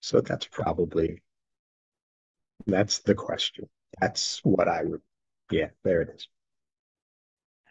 So 0.00 0.20
that's 0.20 0.46
probably 0.46 1.22
that's 2.66 3.00
the 3.00 3.14
question. 3.14 3.68
That's 4.00 4.40
what 4.42 4.68
I 4.68 4.82
would, 4.84 5.00
yeah, 5.50 5.68
there 5.84 6.02
it 6.02 6.10
is. 6.14 6.28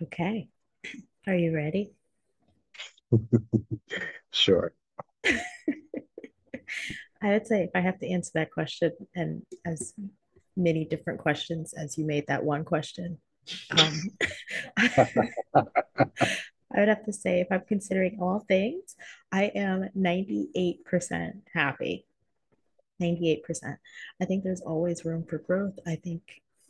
Okay. 0.01 0.49
Are 1.27 1.35
you 1.35 1.53
ready? 1.53 1.93
sure. 4.31 4.73
I 7.23 7.33
would 7.33 7.45
say 7.45 7.63
if 7.63 7.69
I 7.75 7.81
have 7.81 7.99
to 7.99 8.09
answer 8.09 8.31
that 8.35 8.51
question 8.51 8.91
and 9.15 9.43
as 9.65 9.93
many 10.57 10.85
different 10.85 11.19
questions 11.19 11.73
as 11.73 11.97
you 11.97 12.05
made 12.05 12.25
that 12.27 12.43
one 12.43 12.63
question, 12.65 13.19
um, 13.77 14.01
I 16.73 16.79
would 16.79 16.87
have 16.87 17.05
to 17.05 17.13
say 17.13 17.41
if 17.41 17.47
I'm 17.51 17.63
considering 17.67 18.17
all 18.21 18.39
things, 18.47 18.95
I 19.31 19.45
am 19.55 19.89
98% 19.97 21.31
happy. 21.53 22.05
98%. 23.01 23.77
I 24.21 24.25
think 24.25 24.43
there's 24.43 24.61
always 24.61 25.05
room 25.05 25.25
for 25.25 25.39
growth. 25.39 25.77
I 25.85 25.95
think, 25.95 26.21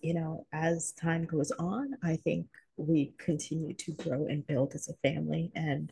you 0.02 0.14
know, 0.14 0.46
as 0.54 0.94
time 0.94 1.26
goes 1.26 1.52
on, 1.52 1.96
I 2.04 2.16
think 2.16 2.48
we 2.78 3.14
continue 3.18 3.74
to 3.74 3.92
grow 3.94 4.26
and 4.26 4.48
build 4.48 4.74
as 4.74 4.88
a 4.88 5.08
family. 5.08 5.52
And 5.56 5.92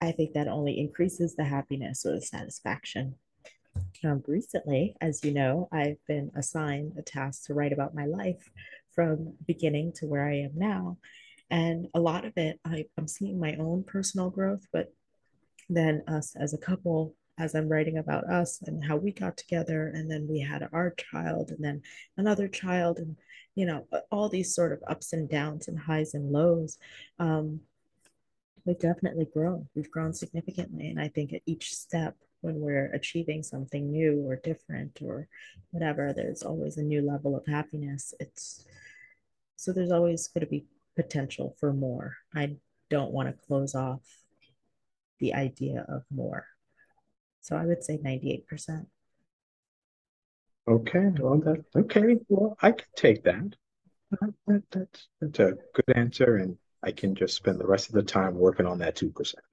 I 0.00 0.12
think 0.12 0.32
that 0.32 0.48
only 0.48 0.78
increases 0.78 1.34
the 1.34 1.44
happiness 1.44 2.06
or 2.06 2.12
the 2.12 2.22
satisfaction. 2.22 3.16
Um, 4.04 4.22
recently, 4.26 4.94
as 5.00 5.24
you 5.24 5.32
know, 5.32 5.68
I've 5.72 6.04
been 6.06 6.30
assigned 6.34 6.94
a 6.96 7.02
task 7.02 7.46
to 7.46 7.54
write 7.54 7.72
about 7.72 7.94
my 7.94 8.06
life 8.06 8.50
from 8.92 9.34
beginning 9.46 9.92
to 9.96 10.06
where 10.06 10.26
I 10.26 10.38
am 10.38 10.52
now. 10.54 10.98
And 11.50 11.88
a 11.94 12.00
lot 12.00 12.24
of 12.24 12.32
it, 12.36 12.60
I, 12.64 12.86
I'm 12.96 13.08
seeing 13.08 13.38
my 13.38 13.56
own 13.56 13.84
personal 13.84 14.30
growth, 14.30 14.66
but 14.72 14.92
then 15.68 16.02
us 16.08 16.34
as 16.36 16.54
a 16.54 16.58
couple 16.58 17.14
as 17.38 17.54
I'm 17.54 17.68
writing 17.68 17.98
about 17.98 18.24
us 18.24 18.60
and 18.66 18.84
how 18.84 18.96
we 18.96 19.12
got 19.12 19.36
together. 19.36 19.92
And 19.94 20.10
then 20.10 20.26
we 20.28 20.40
had 20.40 20.68
our 20.72 20.90
child 20.90 21.50
and 21.50 21.64
then 21.64 21.82
another 22.16 22.48
child, 22.48 22.98
and, 22.98 23.16
you 23.54 23.66
know, 23.66 23.86
all 24.10 24.28
these 24.28 24.54
sort 24.54 24.72
of 24.72 24.82
ups 24.88 25.12
and 25.12 25.28
downs 25.28 25.68
and 25.68 25.78
highs 25.78 26.14
and 26.14 26.32
lows. 26.32 26.78
Um, 27.18 27.60
we've 28.64 28.78
definitely 28.78 29.26
grown. 29.32 29.68
We've 29.74 29.90
grown 29.90 30.12
significantly. 30.12 30.88
And 30.88 31.00
I 31.00 31.08
think 31.08 31.32
at 31.32 31.42
each 31.46 31.74
step, 31.74 32.14
when 32.40 32.60
we're 32.60 32.92
achieving 32.92 33.42
something 33.42 33.90
new 33.90 34.22
or 34.26 34.36
different 34.36 35.00
or 35.02 35.26
whatever, 35.70 36.12
there's 36.12 36.42
always 36.42 36.76
a 36.76 36.82
new 36.82 37.02
level 37.02 37.36
of 37.36 37.46
happiness. 37.46 38.14
It's 38.20 38.64
so 39.56 39.72
there's 39.72 39.90
always 39.90 40.28
going 40.28 40.44
to 40.44 40.50
be 40.50 40.66
potential 40.94 41.56
for 41.58 41.72
more. 41.72 42.16
I 42.34 42.56
don't 42.90 43.10
want 43.10 43.28
to 43.28 43.46
close 43.46 43.74
off 43.74 44.02
the 45.18 45.34
idea 45.34 45.84
of 45.88 46.04
more. 46.14 46.46
So 47.48 47.56
I 47.56 47.64
would 47.64 47.82
say 47.82 47.96
98%. 47.96 48.84
Okay, 50.68 51.08
well 51.18 51.38
that 51.38 51.64
okay, 51.74 52.16
well 52.28 52.58
I 52.60 52.72
can 52.72 52.86
take 52.94 53.24
that. 53.24 53.56
That, 54.10 54.34
that. 54.46 54.62
That's 54.70 55.08
that's 55.18 55.38
a 55.38 55.54
good 55.72 55.96
answer, 55.96 56.36
and 56.36 56.58
I 56.82 56.92
can 56.92 57.14
just 57.14 57.36
spend 57.36 57.58
the 57.58 57.66
rest 57.66 57.88
of 57.88 57.94
the 57.94 58.02
time 58.02 58.34
working 58.34 58.66
on 58.66 58.80
that 58.80 58.96
two 58.96 59.08
percent. 59.08 59.46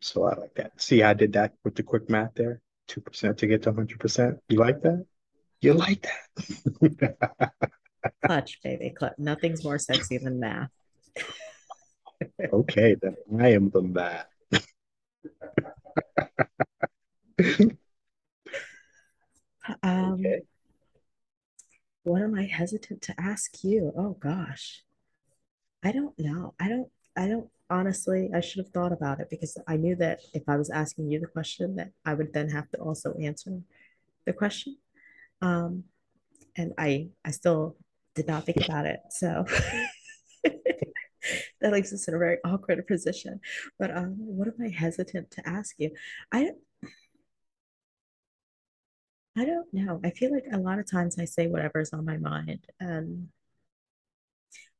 So 0.00 0.24
I 0.24 0.34
like 0.34 0.56
that. 0.56 0.82
See, 0.82 1.04
I 1.04 1.14
did 1.14 1.34
that 1.34 1.54
with 1.62 1.76
the 1.76 1.84
quick 1.84 2.10
math 2.10 2.34
there. 2.34 2.60
Two 2.88 3.02
percent 3.02 3.38
to 3.38 3.46
get 3.46 3.62
to 3.62 3.72
hundred 3.72 4.00
percent. 4.00 4.40
You 4.48 4.58
like 4.58 4.82
that? 4.82 5.06
You 5.60 5.74
like 5.74 6.02
that? 6.02 7.52
clutch, 8.26 8.60
baby, 8.64 8.90
clutch. 8.90 9.14
Nothing's 9.16 9.62
more 9.62 9.78
sexy 9.78 10.18
than 10.18 10.40
math. 10.40 10.70
okay, 12.52 12.96
then 13.00 13.14
I 13.40 13.52
am 13.52 13.70
the 13.70 13.82
math. 13.82 14.26
um, 19.82 20.12
okay. 20.14 20.40
What 22.04 22.22
am 22.22 22.34
I 22.34 22.44
hesitant 22.44 23.02
to 23.02 23.20
ask 23.20 23.64
you? 23.64 23.92
Oh 23.96 24.16
gosh, 24.20 24.84
I 25.82 25.92
don't 25.92 26.18
know. 26.18 26.54
I 26.60 26.68
don't. 26.68 26.88
I 27.16 27.28
don't. 27.28 27.48
Honestly, 27.68 28.30
I 28.32 28.40
should 28.40 28.64
have 28.64 28.72
thought 28.72 28.92
about 28.92 29.18
it 29.18 29.28
because 29.28 29.58
I 29.66 29.76
knew 29.76 29.96
that 29.96 30.20
if 30.32 30.44
I 30.48 30.56
was 30.56 30.70
asking 30.70 31.10
you 31.10 31.18
the 31.18 31.26
question, 31.26 31.74
that 31.76 31.90
I 32.04 32.14
would 32.14 32.32
then 32.32 32.48
have 32.50 32.70
to 32.70 32.78
also 32.78 33.14
answer 33.20 33.60
the 34.24 34.32
question. 34.32 34.76
Um, 35.42 35.84
and 36.56 36.72
I, 36.78 37.08
I 37.24 37.30
still 37.32 37.76
did 38.14 38.26
not 38.26 38.44
think 38.46 38.58
about 38.64 38.86
it. 38.86 39.00
So 39.10 39.44
that 41.60 41.72
leaves 41.72 41.92
us 41.92 42.08
in 42.08 42.14
a 42.14 42.18
very 42.18 42.38
awkward 42.44 42.86
position. 42.86 43.40
But 43.78 43.96
um, 43.96 44.14
what 44.18 44.48
am 44.48 44.54
I 44.64 44.68
hesitant 44.68 45.30
to 45.32 45.48
ask 45.48 45.74
you? 45.78 45.90
I 46.32 46.50
I 49.36 49.44
don't 49.44 49.72
know. 49.72 50.00
I 50.02 50.10
feel 50.10 50.32
like 50.32 50.46
a 50.50 50.58
lot 50.58 50.78
of 50.78 50.90
times 50.90 51.18
I 51.18 51.26
say 51.26 51.46
whatever's 51.46 51.92
on 51.92 52.06
my 52.06 52.16
mind. 52.16 52.66
And 52.80 53.28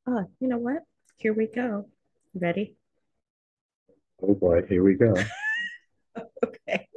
oh, 0.07 0.25
you 0.41 0.49
know 0.49 0.57
what? 0.57 0.83
Here 1.19 1.35
we 1.35 1.47
go. 1.47 1.89
Ready? 2.35 2.77
Oh 4.23 4.35
boy, 4.35 4.63
here 4.67 4.83
we 4.83 4.95
go. 4.95 5.15
okay. 6.45 6.89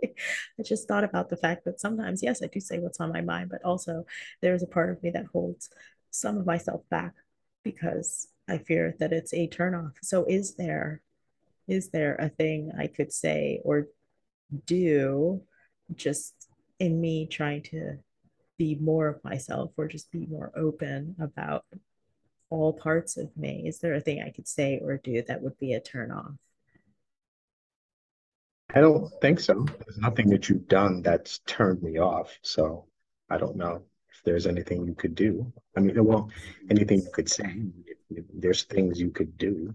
I 0.58 0.64
just 0.64 0.88
thought 0.88 1.04
about 1.04 1.30
the 1.30 1.38
fact 1.38 1.66
that 1.66 1.82
sometimes, 1.82 2.24
yes, 2.24 2.42
I 2.42 2.48
do 2.48 2.62
say 2.62 2.80
what's 2.80 3.02
on 3.02 3.12
my 3.12 3.22
mind, 3.22 3.50
but 3.50 3.64
also 3.66 4.06
there's 4.42 4.64
a 4.64 4.68
part 4.68 4.90
of 4.90 5.04
me 5.04 5.10
that 5.12 5.26
holds 5.26 5.70
some 6.12 6.38
of 6.38 6.46
myself 6.46 6.82
back 6.90 7.14
because 7.64 8.28
I 8.48 8.60
fear 8.60 8.96
that 9.00 9.12
it's 9.12 9.34
a 9.34 9.50
turnoff. 9.50 9.94
So 10.02 10.26
is 10.28 10.56
there 10.56 11.02
is 11.68 11.90
there 11.90 12.16
a 12.16 12.30
thing 12.30 12.72
I 12.78 12.88
could 12.88 13.14
say 13.14 13.62
or 13.64 13.88
do 14.66 15.44
just 15.96 16.39
in 16.80 17.00
me 17.00 17.28
trying 17.28 17.64
to 17.64 17.98
be 18.58 18.76
more 18.76 19.08
of 19.08 19.24
myself 19.24 19.72
or 19.78 19.88
just 19.88 20.12
be 20.12 20.26
more 20.26 20.52
open 20.56 21.16
about 21.20 21.66
all 22.50 22.74
parts 22.74 23.18
of 23.18 23.36
me? 23.38 23.68
Is 23.68 23.80
there 23.80 23.94
a 23.94 24.02
thing 24.02 24.22
I 24.22 24.32
could 24.32 24.48
say 24.48 24.80
or 24.84 24.98
do 24.98 25.22
that 25.22 25.42
would 25.42 25.58
be 25.60 25.74
a 25.74 25.80
turn 25.80 26.12
off? 26.12 26.32
I 28.74 28.82
don't 28.82 29.10
think 29.22 29.40
so. 29.40 29.66
There's 29.86 29.98
nothing 29.98 30.30
that 30.30 30.48
you've 30.48 30.68
done 30.68 31.02
that's 31.02 31.40
turned 31.40 31.82
me 31.82 31.98
off. 31.98 32.38
So 32.44 32.86
I 33.30 33.38
don't 33.38 33.56
know 33.56 33.84
if 34.12 34.24
there's 34.24 34.46
anything 34.46 34.86
you 34.86 34.94
could 34.94 35.16
do. 35.16 35.52
I 35.76 35.80
mean, 35.80 36.04
well, 36.04 36.30
anything 36.70 37.02
you 37.02 37.10
could 37.12 37.30
say. 37.30 37.64
There's 38.34 38.64
things 38.64 39.00
you 39.00 39.12
could 39.12 39.38
do. 39.38 39.74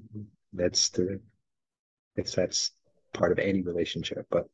That's 0.53 0.91
the, 0.91 1.21
it's 2.17 2.35
that's 2.35 2.71
part 3.13 3.33
of 3.33 3.39
any 3.39 3.63
relationship. 3.63 4.27
But 4.31 4.47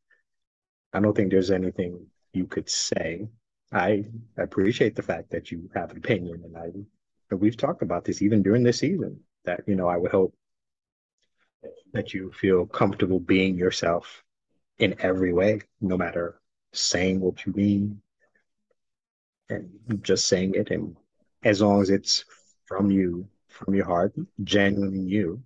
I 0.92 1.00
don't 1.00 1.14
think 1.14 1.30
there's 1.30 1.50
anything 1.50 2.06
you 2.32 2.46
could 2.46 2.68
say. 2.68 3.28
I 3.72 4.06
appreciate 4.36 4.96
the 4.96 5.02
fact 5.02 5.30
that 5.30 5.52
you 5.52 5.70
have 5.74 5.90
an 5.92 5.98
opinion, 5.98 6.42
and 6.44 6.56
I 6.56 7.34
we've 7.36 7.56
talked 7.56 7.82
about 7.82 8.04
this 8.04 8.20
even 8.20 8.42
during 8.42 8.64
this 8.64 8.78
season. 8.78 9.20
That 9.44 9.62
you 9.66 9.76
know, 9.76 9.88
I 9.88 9.96
would 9.96 10.10
hope 10.10 10.34
that 11.92 12.12
you 12.12 12.32
feel 12.32 12.66
comfortable 12.66 13.20
being 13.20 13.56
yourself 13.56 14.24
in 14.78 14.96
every 15.00 15.32
way, 15.32 15.60
no 15.80 15.96
matter 15.96 16.40
saying 16.72 17.20
what 17.20 17.44
you 17.46 17.52
mean, 17.52 18.02
and 19.48 19.70
just 20.02 20.26
saying 20.26 20.54
it, 20.54 20.70
and 20.70 20.96
as 21.44 21.60
long 21.60 21.82
as 21.82 21.90
it's 21.90 22.24
from 22.66 22.90
you, 22.90 23.28
from 23.48 23.74
your 23.74 23.86
heart, 23.86 24.14
genuinely 24.42 25.00
you, 25.00 25.42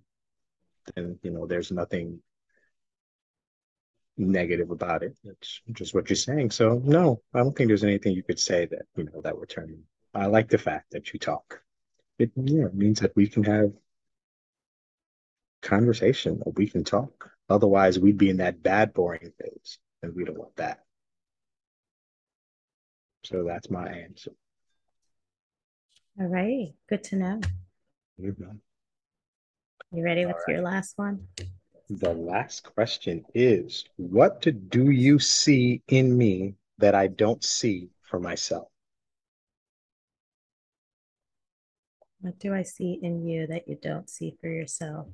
then 0.95 1.19
you 1.21 1.31
know 1.31 1.45
there's 1.45 1.71
nothing 1.71 2.19
negative 4.17 4.71
about 4.71 5.03
it. 5.03 5.15
It's 5.23 5.61
just 5.71 5.93
what 5.93 6.09
you're 6.09 6.15
saying. 6.15 6.51
So 6.51 6.81
no, 6.83 7.21
I 7.33 7.39
don't 7.39 7.55
think 7.55 7.67
there's 7.67 7.83
anything 7.83 8.13
you 8.13 8.23
could 8.23 8.39
say 8.39 8.65
that 8.65 8.83
you 8.95 9.05
know 9.05 9.21
that 9.21 9.37
would 9.37 9.49
turn. 9.49 9.71
me. 9.71 9.77
I 10.13 10.27
like 10.27 10.49
the 10.49 10.57
fact 10.57 10.91
that 10.91 11.13
you 11.13 11.19
talk. 11.19 11.61
It 12.17 12.31
yeah, 12.35 12.65
it 12.65 12.75
means 12.75 13.01
that 13.01 13.15
we 13.15 13.27
can 13.27 13.43
have 13.43 13.71
conversation, 15.61 16.39
that 16.45 16.55
we 16.55 16.67
can 16.67 16.83
talk. 16.83 17.29
Otherwise, 17.49 17.99
we'd 17.99 18.17
be 18.17 18.29
in 18.29 18.37
that 18.37 18.63
bad, 18.63 18.93
boring 18.93 19.31
phase, 19.39 19.77
and 20.01 20.15
we 20.15 20.23
don't 20.23 20.37
want 20.37 20.55
that. 20.55 20.79
So 23.23 23.43
that's 23.43 23.69
my 23.69 23.87
answer. 23.87 24.31
All 26.19 26.27
right. 26.27 26.69
Good 26.87 27.03
to 27.05 27.15
know. 27.17 27.41
You 28.17 28.35
know. 28.37 28.55
You 29.91 30.03
ready 30.03 30.23
All 30.23 30.27
with 30.29 30.37
right. 30.47 30.55
your 30.55 30.63
last 30.63 30.93
one? 30.97 31.27
The 31.89 32.13
last 32.13 32.63
question 32.63 33.25
is 33.35 33.85
What 33.97 34.41
do 34.69 34.89
you 34.89 35.19
see 35.19 35.83
in 35.87 36.17
me 36.17 36.55
that 36.79 36.95
I 36.95 37.07
don't 37.07 37.43
see 37.43 37.89
for 38.01 38.19
myself? 38.19 38.67
What 42.21 42.39
do 42.39 42.53
I 42.53 42.63
see 42.63 42.99
in 43.03 43.27
you 43.27 43.45
that 43.47 43.67
you 43.67 43.77
don't 43.79 44.09
see 44.09 44.35
for 44.41 44.47
yourself? 44.47 45.07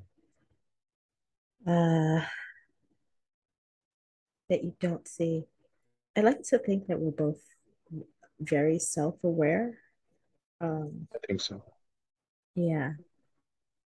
Uh, 1.66 2.24
that 4.48 4.64
you 4.64 4.74
don't 4.80 5.06
see. 5.06 5.44
I 6.16 6.22
like 6.22 6.42
to 6.44 6.58
think 6.58 6.86
that 6.86 6.98
we're 6.98 7.10
both 7.10 7.40
very 8.40 8.78
self-aware. 8.78 9.78
Um, 10.60 11.08
I 11.14 11.18
think 11.26 11.40
so. 11.42 11.62
yeah. 12.54 12.92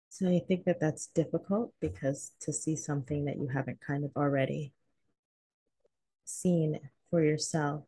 So 0.10 0.28
I 0.28 0.39
think 0.39 0.65
that 0.65 0.80
that's 0.80 1.08
difficult 1.08 1.74
because 1.80 2.34
to 2.41 2.52
see 2.52 2.76
something 2.76 3.26
that 3.26 3.38
you 3.38 3.48
haven't 3.48 3.80
kind 3.80 4.04
of 4.04 4.12
already 4.15 4.74
seen 6.26 6.80
for 7.10 7.24
yourself. 7.24 7.86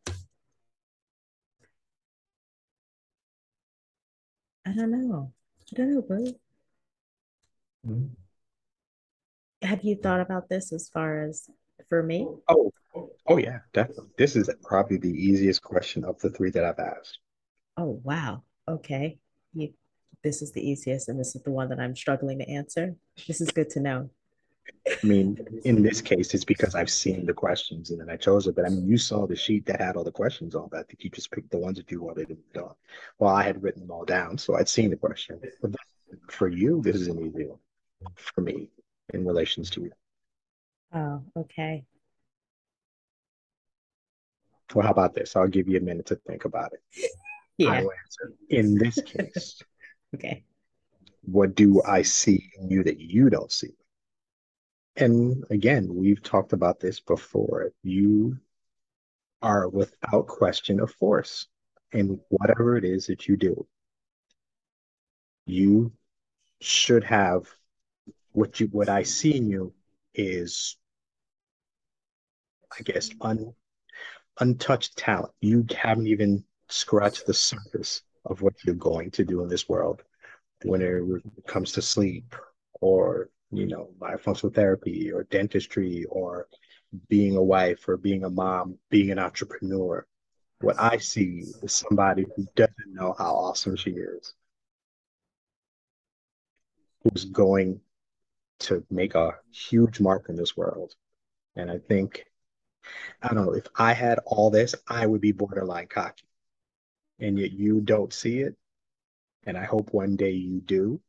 I 4.66 4.74
don't 4.74 4.92
know. 4.92 5.34
I 5.72 5.76
don't 5.76 5.94
know, 5.94 6.02
bro. 6.02 6.26
Mhm. 7.84 8.16
Have 9.62 9.84
you 9.84 9.96
thought 9.96 10.22
about 10.22 10.50
this 10.50 10.72
as 10.74 10.90
far 10.90 11.24
as 11.24 11.50
for 11.90 12.02
me? 12.02 12.28
Oh, 12.48 12.72
oh 13.28 13.38
yeah, 13.38 13.60
definitely. 13.74 14.10
This 14.18 14.36
is 14.36 14.50
probably 14.64 14.98
the 14.98 15.10
easiest 15.10 15.62
question 15.62 16.04
of 16.04 16.20
the 16.20 16.30
three 16.30 16.52
that 16.52 16.66
I've 16.66 16.80
asked. 16.80 17.20
Oh, 17.78 18.00
wow. 18.04 18.44
Okay. 18.68 19.20
You, 19.54 19.74
this 20.24 20.42
is 20.42 20.52
the 20.52 20.68
easiest, 20.68 21.10
and 21.10 21.20
this 21.20 21.36
is 21.36 21.44
the 21.44 21.52
one 21.52 21.70
that 21.70 21.80
I'm 21.80 21.96
struggling 21.96 22.40
to 22.40 22.50
answer. 22.50 22.96
This 23.28 23.42
is 23.42 23.50
good 23.52 23.70
to 23.72 23.80
know. 23.80 24.10
I 24.88 25.06
mean, 25.06 25.38
in 25.66 25.82
this 25.84 26.02
case, 26.02 26.34
it's 26.34 26.46
because 26.46 26.76
I've 26.76 26.90
seen 26.90 27.26
the 27.26 27.34
questions 27.34 27.90
and 27.90 28.00
then 28.00 28.10
I 28.10 28.16
chose 28.16 28.48
it. 28.48 28.56
But 28.56 28.66
I 28.66 28.70
mean, 28.70 28.88
you 28.88 28.98
saw 28.98 29.28
the 29.28 29.36
sheet 29.36 29.66
that 29.66 29.82
had 29.82 29.96
all 29.96 30.04
the 30.04 30.12
questions 30.12 30.56
on, 30.56 30.70
but 30.70 30.80
I 30.80 30.84
think 30.84 31.04
you 31.04 31.10
just 31.10 31.32
picked 31.32 31.52
the 31.52 31.58
ones 31.58 31.78
that 31.78 31.92
you 31.92 32.02
wanted 32.02 32.30
to 32.30 32.38
do. 32.54 32.72
Well, 33.20 33.34
I 33.34 33.44
had 33.44 33.62
written 33.62 33.82
them 33.82 33.92
all 33.92 34.06
down, 34.06 34.38
so 34.38 34.56
I'd 34.56 34.70
seen 34.70 34.90
the 34.90 34.96
question. 34.96 35.40
But 35.62 35.76
for 36.30 36.48
you, 36.48 36.82
this 36.82 36.96
is 36.96 37.08
an 37.08 37.20
easy 37.20 37.48
one 37.48 37.60
for 38.16 38.42
me 38.42 38.70
in 39.14 39.26
relations 39.26 39.70
to 39.72 39.82
you. 39.82 39.92
Oh, 40.94 41.24
okay. 41.38 41.86
Well, 44.74 44.86
how 44.86 44.92
about 44.92 45.14
this? 45.14 45.36
I'll 45.36 45.48
give 45.48 45.68
you 45.68 45.78
a 45.78 45.82
minute 45.82 46.06
to 46.08 46.16
think 46.16 46.46
about 46.46 46.74
it. 46.74 47.12
Yeah. 47.58 47.84
In 48.50 48.76
this 48.76 48.98
case, 49.06 49.62
Okay. 50.14 50.44
what 51.24 51.56
do 51.56 51.82
I 51.84 52.02
see 52.04 52.52
in 52.58 52.70
you 52.70 52.84
that 52.84 53.00
you 53.00 53.30
don't 53.30 53.52
see? 53.52 53.76
And 54.96 55.44
again, 55.50 55.94
we've 55.94 56.22
talked 56.22 56.54
about 56.54 56.80
this 56.80 57.00
before. 57.00 57.72
You 57.84 58.40
are 59.42 59.68
without 59.70 60.28
question 60.28 60.80
a 60.82 60.88
force 60.88 61.48
in 61.92 62.20
whatever 62.30 62.78
it 62.78 62.86
is 62.86 63.08
that 63.08 63.28
you 63.28 63.38
do. 63.38 63.68
You 65.46 65.92
should 66.62 67.04
have 67.04 67.48
what 68.34 68.60
you 68.60 68.68
what 68.68 68.90
I 68.90 69.04
see 69.04 69.36
in 69.36 69.50
you 69.50 69.74
is, 70.14 70.78
I 72.78 72.84
guess, 72.84 73.10
un, 73.22 73.54
untouched 74.40 74.98
talent. 74.98 75.34
You 75.42 75.66
haven't 75.78 76.08
even 76.08 76.44
scratched 76.70 77.26
the 77.26 77.34
surface 77.34 78.04
of 78.26 78.42
what 78.42 78.54
you're 78.64 78.76
going 78.76 79.12
to 79.12 79.24
do 79.24 79.42
in 79.44 79.50
this 79.50 79.68
world 79.68 80.04
when 80.64 80.82
it 80.82 81.48
comes 81.48 81.72
to 81.74 81.82
sleep 81.82 82.36
or 82.82 83.30
you 83.52 83.66
know 83.66 83.90
myofunctional 84.00 84.54
therapy 84.54 85.12
or 85.12 85.24
dentistry 85.24 86.06
or 86.10 86.48
being 87.10 87.36
a 87.36 87.44
wife 87.44 87.88
or 87.88 87.98
being 87.98 88.24
a 88.24 88.30
mom, 88.30 88.78
being 88.90 89.12
an 89.12 89.20
entrepreneur. 89.20 90.06
What 90.60 90.80
I 90.80 90.98
see 90.98 91.46
is 91.64 91.74
somebody 91.74 92.26
who 92.36 92.46
doesn't 92.56 92.94
know 92.94 93.16
how 93.18 93.34
awesome 93.34 93.76
she 93.76 93.92
is, 93.92 94.34
who's 97.04 97.26
going 97.26 97.82
to 98.60 98.86
make 98.92 99.16
a 99.16 99.38
huge 99.52 100.00
mark 100.00 100.30
in 100.30 100.36
this 100.36 100.56
world. 100.56 100.94
And 101.56 101.72
I 101.72 101.80
think, 101.80 102.26
I 103.22 103.34
don't 103.34 103.46
know, 103.46 103.54
if 103.54 103.66
I 103.76 103.94
had 103.94 104.20
all 104.26 104.52
this, 104.52 104.76
I 104.88 105.08
would 105.08 105.22
be 105.22 105.32
borderline 105.32 105.88
cocky. 105.88 106.26
And 107.22 107.40
yet 107.40 107.52
you 107.52 107.80
don't 107.80 108.12
see 108.12 108.40
it. 108.40 108.56
And 109.46 109.58
I 109.58 109.64
hope 109.64 109.94
one 109.94 110.18
day 110.18 110.32
you 110.32 110.60
do. 110.60 111.00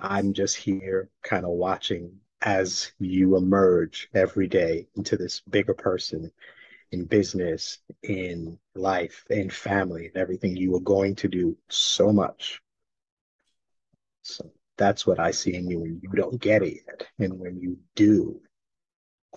I'm 0.00 0.32
just 0.32 0.56
here 0.56 1.08
kind 1.22 1.44
of 1.44 1.52
watching 1.52 2.20
as 2.42 2.92
you 2.98 3.36
emerge 3.36 4.08
every 4.14 4.48
day 4.48 4.88
into 4.96 5.16
this 5.16 5.40
bigger 5.48 5.74
person 5.74 6.30
in 6.90 7.04
business, 7.04 7.78
in 8.02 8.58
life, 8.74 9.24
in 9.30 9.50
family, 9.50 10.06
and 10.06 10.16
everything 10.16 10.56
you 10.56 10.74
are 10.76 10.80
going 10.80 11.14
to 11.16 11.28
do 11.28 11.56
so 11.68 12.12
much. 12.12 12.60
So 14.22 14.50
that's 14.76 15.06
what 15.06 15.20
I 15.20 15.30
see 15.30 15.54
in 15.54 15.68
you 15.68 15.80
when 15.80 16.00
you 16.02 16.10
don't 16.10 16.40
get 16.40 16.62
it 16.62 16.80
yet. 16.86 17.06
And 17.18 17.38
when 17.38 17.60
you 17.60 17.78
do, 17.94 18.40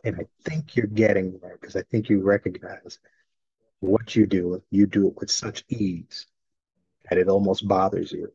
and 0.03 0.15
I 0.15 0.25
think 0.43 0.75
you're 0.75 0.87
getting 0.87 1.39
there 1.41 1.57
because 1.59 1.75
I 1.75 1.83
think 1.83 2.09
you 2.09 2.21
recognize 2.21 2.99
what 3.79 4.15
you 4.15 4.25
do, 4.25 4.61
you 4.71 4.85
do 4.85 5.07
it 5.07 5.15
with 5.17 5.29
such 5.29 5.63
ease 5.69 6.27
that 7.09 7.17
it 7.17 7.27
almost 7.27 7.67
bothers 7.67 8.11
you. 8.11 8.31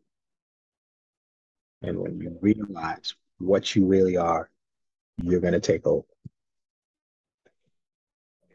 And 1.82 1.98
when 1.98 2.20
you 2.20 2.38
realize 2.40 3.14
what 3.38 3.74
you 3.74 3.86
really 3.86 4.16
are, 4.16 4.48
you're 5.22 5.40
going 5.40 5.52
to 5.52 5.60
take 5.60 5.86
over. 5.86 6.06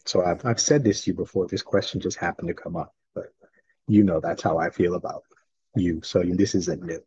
So 0.05 0.23
I've, 0.23 0.45
I've 0.45 0.61
said 0.61 0.83
this 0.83 1.03
to 1.03 1.11
you 1.11 1.15
before. 1.15 1.47
This 1.47 1.61
question 1.61 1.99
just 1.99 2.17
happened 2.17 2.47
to 2.47 2.53
come 2.53 2.77
up, 2.77 2.95
but 3.13 3.33
you 3.87 4.03
know 4.03 4.21
that's 4.21 4.41
how 4.41 4.57
I 4.57 4.69
feel 4.69 4.95
about 4.95 5.23
you. 5.75 6.01
So 6.03 6.23
this 6.23 6.55
isn't 6.55 6.81
new. 6.81 7.03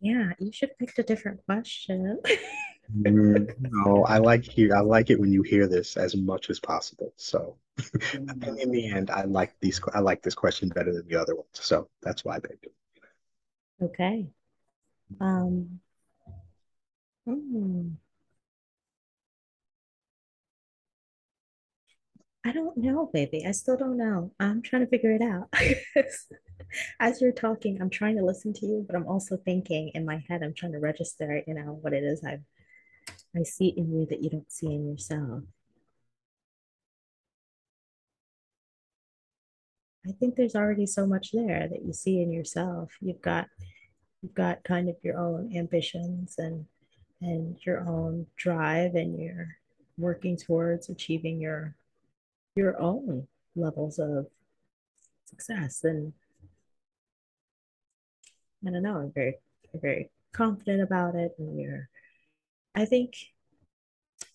Yeah, 0.00 0.30
you 0.38 0.52
should 0.52 0.78
pick 0.78 0.96
a 0.98 1.02
different 1.02 1.44
question. 1.44 2.20
No, 2.94 4.04
I 4.04 4.18
like 4.18 4.44
hear 4.44 4.74
I 4.74 4.80
like 4.80 5.10
it 5.10 5.20
when 5.20 5.32
you 5.32 5.42
hear 5.42 5.66
this 5.66 5.96
as 5.96 6.16
much 6.16 6.48
as 6.50 6.58
possible. 6.58 7.12
So 7.16 7.56
in 8.14 8.70
the 8.70 8.90
end, 8.90 9.10
I 9.10 9.24
like 9.24 9.54
these 9.60 9.80
I 9.94 10.00
like 10.00 10.22
this 10.22 10.34
question 10.34 10.68
better 10.68 10.92
than 10.92 11.06
the 11.06 11.16
other 11.16 11.34
ones. 11.34 11.48
So 11.52 11.88
that's 12.02 12.24
why 12.24 12.36
I 12.36 12.40
picked 12.40 12.64
it. 12.64 12.74
Okay. 13.82 14.28
Um, 15.20 15.80
hmm, 17.26 17.90
I 22.44 22.52
don't 22.52 22.76
know, 22.78 23.10
baby. 23.12 23.44
I 23.46 23.50
still 23.52 23.76
don't 23.76 23.98
know. 23.98 24.32
I'm 24.40 24.62
trying 24.62 24.82
to 24.82 24.88
figure 24.88 25.12
it 25.12 25.22
out. 25.22 25.52
As 27.00 27.20
you're 27.20 27.32
talking, 27.32 27.80
I'm 27.80 27.90
trying 27.90 28.16
to 28.16 28.24
listen 28.24 28.52
to 28.54 28.66
you, 28.66 28.84
but 28.86 28.96
I'm 28.96 29.06
also 29.06 29.36
thinking 29.36 29.90
in 29.94 30.04
my 30.06 30.22
head, 30.28 30.42
I'm 30.42 30.54
trying 30.54 30.72
to 30.72 30.78
register, 30.78 31.42
you 31.46 31.54
know, 31.54 31.78
what 31.82 31.92
it 31.92 32.02
is 32.02 32.24
I 32.24 32.38
I 33.36 33.42
see 33.42 33.68
in 33.68 33.92
you 33.92 34.06
that 34.06 34.22
you 34.22 34.30
don't 34.30 34.50
see 34.50 34.66
in 34.66 34.88
yourself. 34.88 35.42
I 40.08 40.12
think 40.12 40.36
there's 40.36 40.54
already 40.54 40.86
so 40.86 41.06
much 41.06 41.32
there 41.32 41.68
that 41.68 41.84
you 41.84 41.92
see 41.92 42.22
in 42.22 42.32
yourself. 42.32 42.92
You've 43.00 43.20
got 43.20 43.48
you've 44.22 44.34
got 44.34 44.64
kind 44.64 44.88
of 44.88 44.96
your 45.02 45.18
own 45.18 45.54
ambitions 45.54 46.36
and 46.38 46.66
and 47.20 47.58
your 47.66 47.80
own 47.86 48.26
drive 48.36 48.94
and 48.94 49.18
you're 49.18 49.56
working 49.98 50.36
towards 50.36 50.88
achieving 50.88 51.40
your 51.40 51.74
your 52.56 52.80
own 52.80 53.26
levels 53.54 53.98
of 53.98 54.26
success 55.26 55.84
and 55.84 56.12
I 58.66 58.70
don't 58.70 58.82
know, 58.82 58.96
I'm 58.96 59.12
very 59.12 59.36
very 59.74 60.10
confident 60.32 60.82
about 60.82 61.14
it 61.16 61.34
and 61.38 61.60
you're 61.60 61.88
I 62.78 62.84
think 62.84 63.14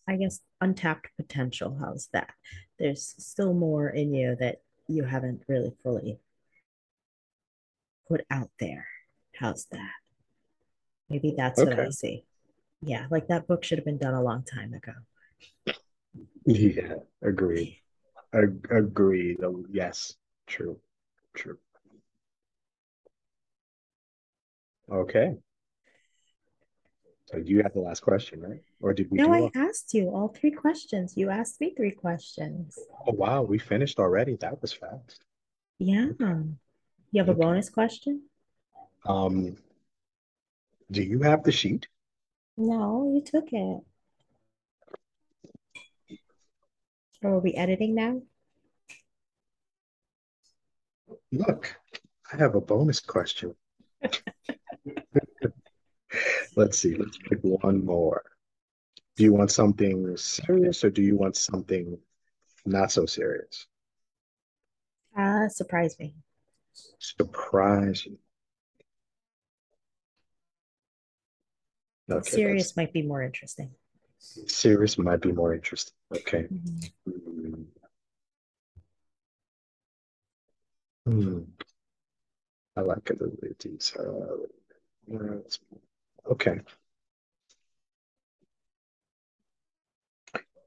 I 0.05 0.17
guess, 0.17 0.41
untapped 0.59 1.07
potential. 1.15 1.77
How's 1.79 2.09
that? 2.11 2.31
There's 2.77 3.15
still 3.17 3.53
more 3.53 3.87
in 3.87 4.13
you 4.13 4.35
that 4.37 4.57
you 4.89 5.05
haven't 5.05 5.43
really 5.47 5.73
fully 5.81 6.19
put 8.09 8.25
out 8.29 8.49
there. 8.59 8.85
How's 9.39 9.65
that? 9.71 9.93
Maybe 11.09 11.33
that's 11.37 11.63
what 11.63 11.79
I 11.79 11.89
see. 11.89 12.25
Yeah, 12.81 13.05
like 13.09 13.27
that 13.27 13.47
book 13.47 13.63
should 13.63 13.77
have 13.77 13.85
been 13.85 13.97
done 13.97 14.13
a 14.13 14.21
long 14.21 14.43
time 14.43 14.73
ago. 14.73 14.91
Yeah, 16.45 16.95
agreed. 17.21 17.79
Ag- 18.33 18.67
agreed. 18.69 19.37
Oh, 19.41 19.63
yes, 19.71 20.15
true, 20.47 20.79
true. 21.33 21.59
Okay. 24.91 25.37
So 27.25 27.37
you 27.37 27.63
have 27.63 27.73
the 27.73 27.79
last 27.79 28.01
question, 28.01 28.41
right? 28.41 28.61
Or 28.81 28.93
did 28.93 29.09
we 29.09 29.17
No, 29.17 29.33
I 29.33 29.49
asked 29.55 29.93
you 29.93 30.09
all 30.09 30.27
three 30.27 30.51
questions. 30.51 31.15
You 31.15 31.29
asked 31.29 31.61
me 31.61 31.73
three 31.75 31.91
questions. 31.91 32.77
Oh, 33.07 33.13
wow, 33.13 33.41
we 33.41 33.57
finished 33.57 33.99
already. 33.99 34.35
That 34.37 34.61
was 34.61 34.73
fast. 34.73 35.23
Yeah. 35.79 36.09
You 36.19 37.19
have 37.19 37.29
a 37.29 37.33
bonus 37.33 37.69
question? 37.69 38.23
Um, 39.05 39.55
do 40.91 41.01
you 41.01 41.21
have 41.21 41.43
the 41.43 41.51
sheet? 41.51 41.87
No, 42.57 43.11
you 43.13 43.21
took 43.21 43.51
it. 43.51 43.81
Or 47.23 47.35
are 47.35 47.39
we 47.39 47.53
editing 47.53 47.95
now? 47.95 48.21
Look, 51.31 51.75
I 52.31 52.37
have 52.37 52.55
a 52.55 52.61
bonus 52.61 52.99
question. 52.99 53.55
Let's 56.55 56.79
see, 56.79 56.95
let's 56.95 57.17
pick 57.17 57.39
one 57.41 57.85
more. 57.85 58.23
Do 59.15 59.23
you 59.23 59.33
want 59.33 59.51
something 59.51 60.15
serious 60.17 60.83
or 60.83 60.89
do 60.89 61.01
you 61.01 61.15
want 61.17 61.35
something 61.35 61.97
not 62.65 62.91
so 62.91 63.05
serious? 63.05 63.67
Uh, 65.17 65.47
surprise 65.49 65.97
me. 65.99 66.15
Surprise 66.99 68.05
you. 68.05 68.17
Okay, 72.11 72.29
Serious 72.29 72.75
might 72.75 72.91
be 72.91 73.01
more 73.01 73.21
interesting. 73.23 73.71
serious 74.17 74.97
might 74.97 75.21
be 75.21 75.31
more 75.31 75.53
interesting. 75.53 75.93
Okay. 76.15 76.47
Mhm. 76.51 76.91
Hmm. 77.05 77.63
Hmm. 81.05 81.39
I 82.75 82.81
like 82.81 83.09
it 83.09 83.19
a 83.21 83.23
little 83.23 83.37
bit 83.39 83.59
detail. 83.59 84.47
Okay. 86.25 86.59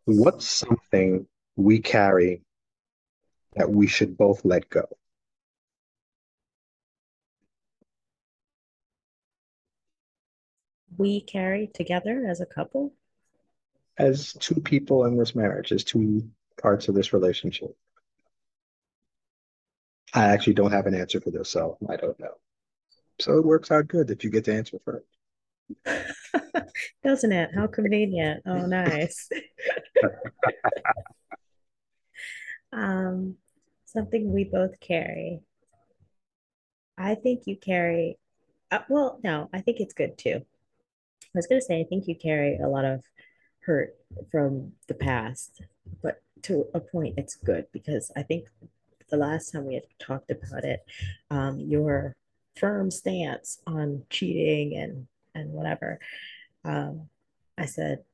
What's 0.04 0.48
something 0.48 1.26
we 1.56 1.80
carry 1.80 2.42
that 3.54 3.70
we 3.70 3.86
should 3.86 4.16
both 4.16 4.44
let 4.44 4.68
go? 4.68 4.84
We 10.98 11.20
carry 11.20 11.66
together 11.66 12.26
as 12.28 12.40
a 12.40 12.46
couple. 12.46 12.94
As 13.98 14.34
two 14.34 14.60
people 14.60 15.04
in 15.06 15.16
this 15.16 15.34
marriage, 15.34 15.72
as 15.72 15.84
two 15.84 16.30
parts 16.60 16.88
of 16.88 16.94
this 16.94 17.12
relationship. 17.12 17.76
I 20.14 20.26
actually 20.26 20.54
don't 20.54 20.72
have 20.72 20.86
an 20.86 20.94
answer 20.94 21.20
for 21.20 21.30
this, 21.30 21.50
so 21.50 21.78
I 21.88 21.96
don't 21.96 22.18
know. 22.20 22.34
So 23.18 23.38
it 23.38 23.44
works 23.44 23.70
out 23.70 23.88
good 23.88 24.08
that 24.08 24.24
you 24.24 24.30
get 24.30 24.44
to 24.44 24.54
answer 24.54 24.78
first. 24.84 25.06
Doesn't 27.04 27.32
it? 27.32 27.50
How 27.54 27.66
convenient. 27.66 28.42
Oh, 28.46 28.66
nice. 28.66 29.28
Um, 32.72 33.36
something 33.86 34.32
we 34.32 34.44
both 34.44 34.78
carry. 34.80 35.40
I 36.98 37.14
think 37.14 37.46
you 37.46 37.56
carry, 37.56 38.18
uh, 38.70 38.80
well, 38.88 39.18
no, 39.22 39.48
I 39.52 39.60
think 39.60 39.80
it's 39.80 39.94
good 39.94 40.18
too. 40.18 40.42
I 41.22 41.28
was 41.34 41.46
gonna 41.46 41.60
say, 41.60 41.80
I 41.80 41.84
think 41.84 42.06
you 42.06 42.14
carry 42.14 42.58
a 42.58 42.68
lot 42.68 42.84
of 42.84 43.02
hurt 43.60 43.94
from 44.30 44.72
the 44.88 44.94
past, 44.94 45.62
but 46.02 46.22
to 46.42 46.66
a 46.74 46.80
point, 46.80 47.14
it's 47.16 47.34
good 47.34 47.66
because 47.72 48.10
I 48.16 48.22
think 48.22 48.46
the 49.10 49.16
last 49.16 49.52
time 49.52 49.66
we 49.66 49.74
had 49.74 49.84
talked 49.98 50.30
about 50.30 50.64
it, 50.64 50.84
um, 51.30 51.60
your 51.60 52.16
firm 52.56 52.90
stance 52.90 53.60
on 53.66 54.04
cheating 54.10 54.76
and 54.76 55.06
and 55.36 55.52
whatever, 55.52 55.98
um, 56.64 57.08
I 57.58 57.66
said 57.66 58.04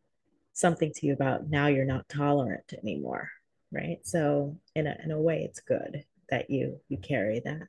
something 0.53 0.93
to 0.95 1.07
you 1.07 1.13
about 1.13 1.49
now 1.49 1.67
you're 1.69 1.85
not 1.85 2.09
tolerant 2.09 2.73
anymore, 2.83 3.31
right? 3.71 3.99
So 4.03 4.57
in 4.75 4.87
a 4.87 4.97
in 5.03 5.11
a 5.11 5.21
way, 5.21 5.43
it's 5.45 5.61
good 5.61 6.05
that 6.31 6.51
you 6.51 6.81
you 6.89 6.99
carry 6.99 7.41
that. 7.41 7.69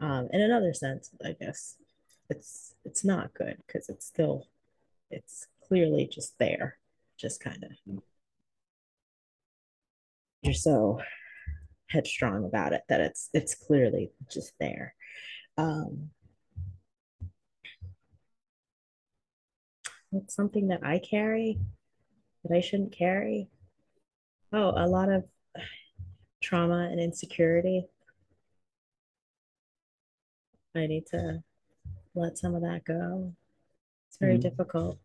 Um, 0.00 0.28
in 0.32 0.40
another 0.40 0.74
sense, 0.74 1.10
I 1.24 1.32
guess 1.32 1.76
it's 2.30 2.74
it's 2.84 3.04
not 3.04 3.34
good 3.34 3.56
because 3.66 3.88
it's 3.88 4.06
still 4.06 4.46
it's 5.10 5.46
clearly 5.66 6.08
just 6.12 6.38
there, 6.38 6.78
just 7.18 7.40
kind 7.42 7.64
of 7.64 8.02
you're 10.42 10.54
so 10.54 11.00
headstrong 11.88 12.44
about 12.44 12.72
it 12.72 12.82
that 12.88 13.00
it's 13.00 13.28
it's 13.32 13.54
clearly 13.54 14.10
just 14.30 14.52
there. 14.58 14.94
Um, 15.56 16.10
it's 20.12 20.34
something 20.34 20.68
that 20.68 20.84
I 20.84 20.98
carry 20.98 21.58
that 22.44 22.56
I 22.56 22.60
shouldn't 22.60 22.92
carry. 22.92 23.48
Oh, 24.52 24.72
a 24.76 24.86
lot 24.86 25.08
of 25.10 25.24
trauma 26.40 26.88
and 26.90 27.00
insecurity. 27.00 27.86
I 30.74 30.86
need 30.86 31.06
to 31.08 31.42
let 32.14 32.38
some 32.38 32.54
of 32.54 32.62
that 32.62 32.84
go. 32.84 33.32
It's 34.08 34.18
very 34.18 34.38
Mm, 34.38 34.42
difficult. 34.42 34.98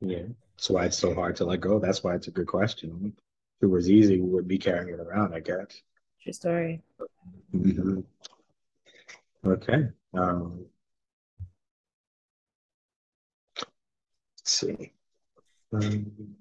Yeah. 0.00 0.24
That's 0.56 0.70
why 0.70 0.84
it's 0.86 0.98
so 0.98 1.14
hard 1.14 1.36
to 1.36 1.44
let 1.44 1.60
go. 1.60 1.78
That's 1.78 2.02
why 2.04 2.14
it's 2.14 2.28
a 2.28 2.32
good 2.32 2.46
question. 2.46 3.14
If 3.16 3.62
it 3.62 3.66
was 3.66 3.90
easy, 3.90 4.20
we 4.20 4.28
would 4.28 4.48
be 4.48 4.58
carrying 4.58 4.94
it 4.94 5.00
around, 5.00 5.34
I 5.34 5.40
guess. 5.40 5.82
True 6.22 6.32
story. 6.32 6.82
Mhm. 7.52 8.04
Okay. 9.44 9.88
Um, 10.14 10.66
see. 14.52 14.92
Um, 15.72 16.36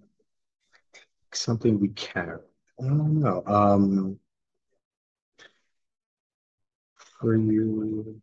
something 1.34 1.80
we 1.80 1.90
carry. 1.90 2.42
I 2.80 2.84
don't 2.84 3.20
know. 3.20 3.44
Um, 3.46 4.20
for 6.96 7.36
you, 7.36 8.22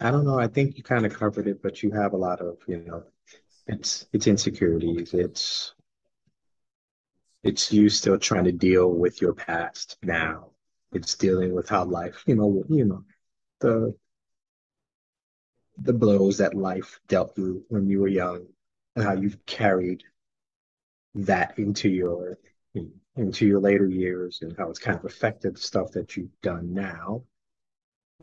I 0.00 0.10
don't 0.10 0.24
know. 0.24 0.38
I 0.38 0.46
think 0.46 0.76
you 0.76 0.82
kind 0.82 1.04
of 1.04 1.12
covered 1.12 1.46
it, 1.46 1.62
but 1.62 1.82
you 1.82 1.90
have 1.90 2.12
a 2.12 2.16
lot 2.16 2.40
of, 2.40 2.58
you 2.66 2.78
know, 2.78 3.04
it's 3.66 4.06
it's 4.12 4.26
insecurities. 4.26 5.14
It's 5.14 5.74
it's 7.42 7.72
you 7.72 7.88
still 7.88 8.18
trying 8.18 8.44
to 8.44 8.52
deal 8.52 8.90
with 8.90 9.20
your 9.20 9.34
past 9.34 9.98
now. 10.02 10.50
It's 10.92 11.14
dealing 11.14 11.52
with 11.54 11.68
how 11.68 11.84
life, 11.84 12.22
you 12.26 12.36
know, 12.36 12.64
you 12.68 12.84
know, 12.84 13.04
the 13.60 13.94
the 15.78 15.92
blows 15.92 16.38
that 16.38 16.54
life 16.54 17.00
dealt 17.08 17.36
you 17.38 17.64
when 17.68 17.88
you 17.88 18.00
were 18.00 18.08
young 18.08 18.46
and 18.96 19.04
how 19.04 19.14
mm. 19.14 19.22
you've 19.22 19.44
carried 19.46 20.02
that 21.14 21.58
into 21.58 21.88
your 21.88 22.38
into 23.16 23.46
your 23.46 23.60
later 23.60 23.86
years 23.86 24.38
and 24.42 24.56
how 24.56 24.70
it's 24.70 24.78
kind 24.78 24.96
of 24.96 25.04
affected 25.04 25.56
the 25.56 25.60
stuff 25.60 25.90
that 25.90 26.16
you've 26.16 26.40
done 26.42 26.72
now. 26.72 27.22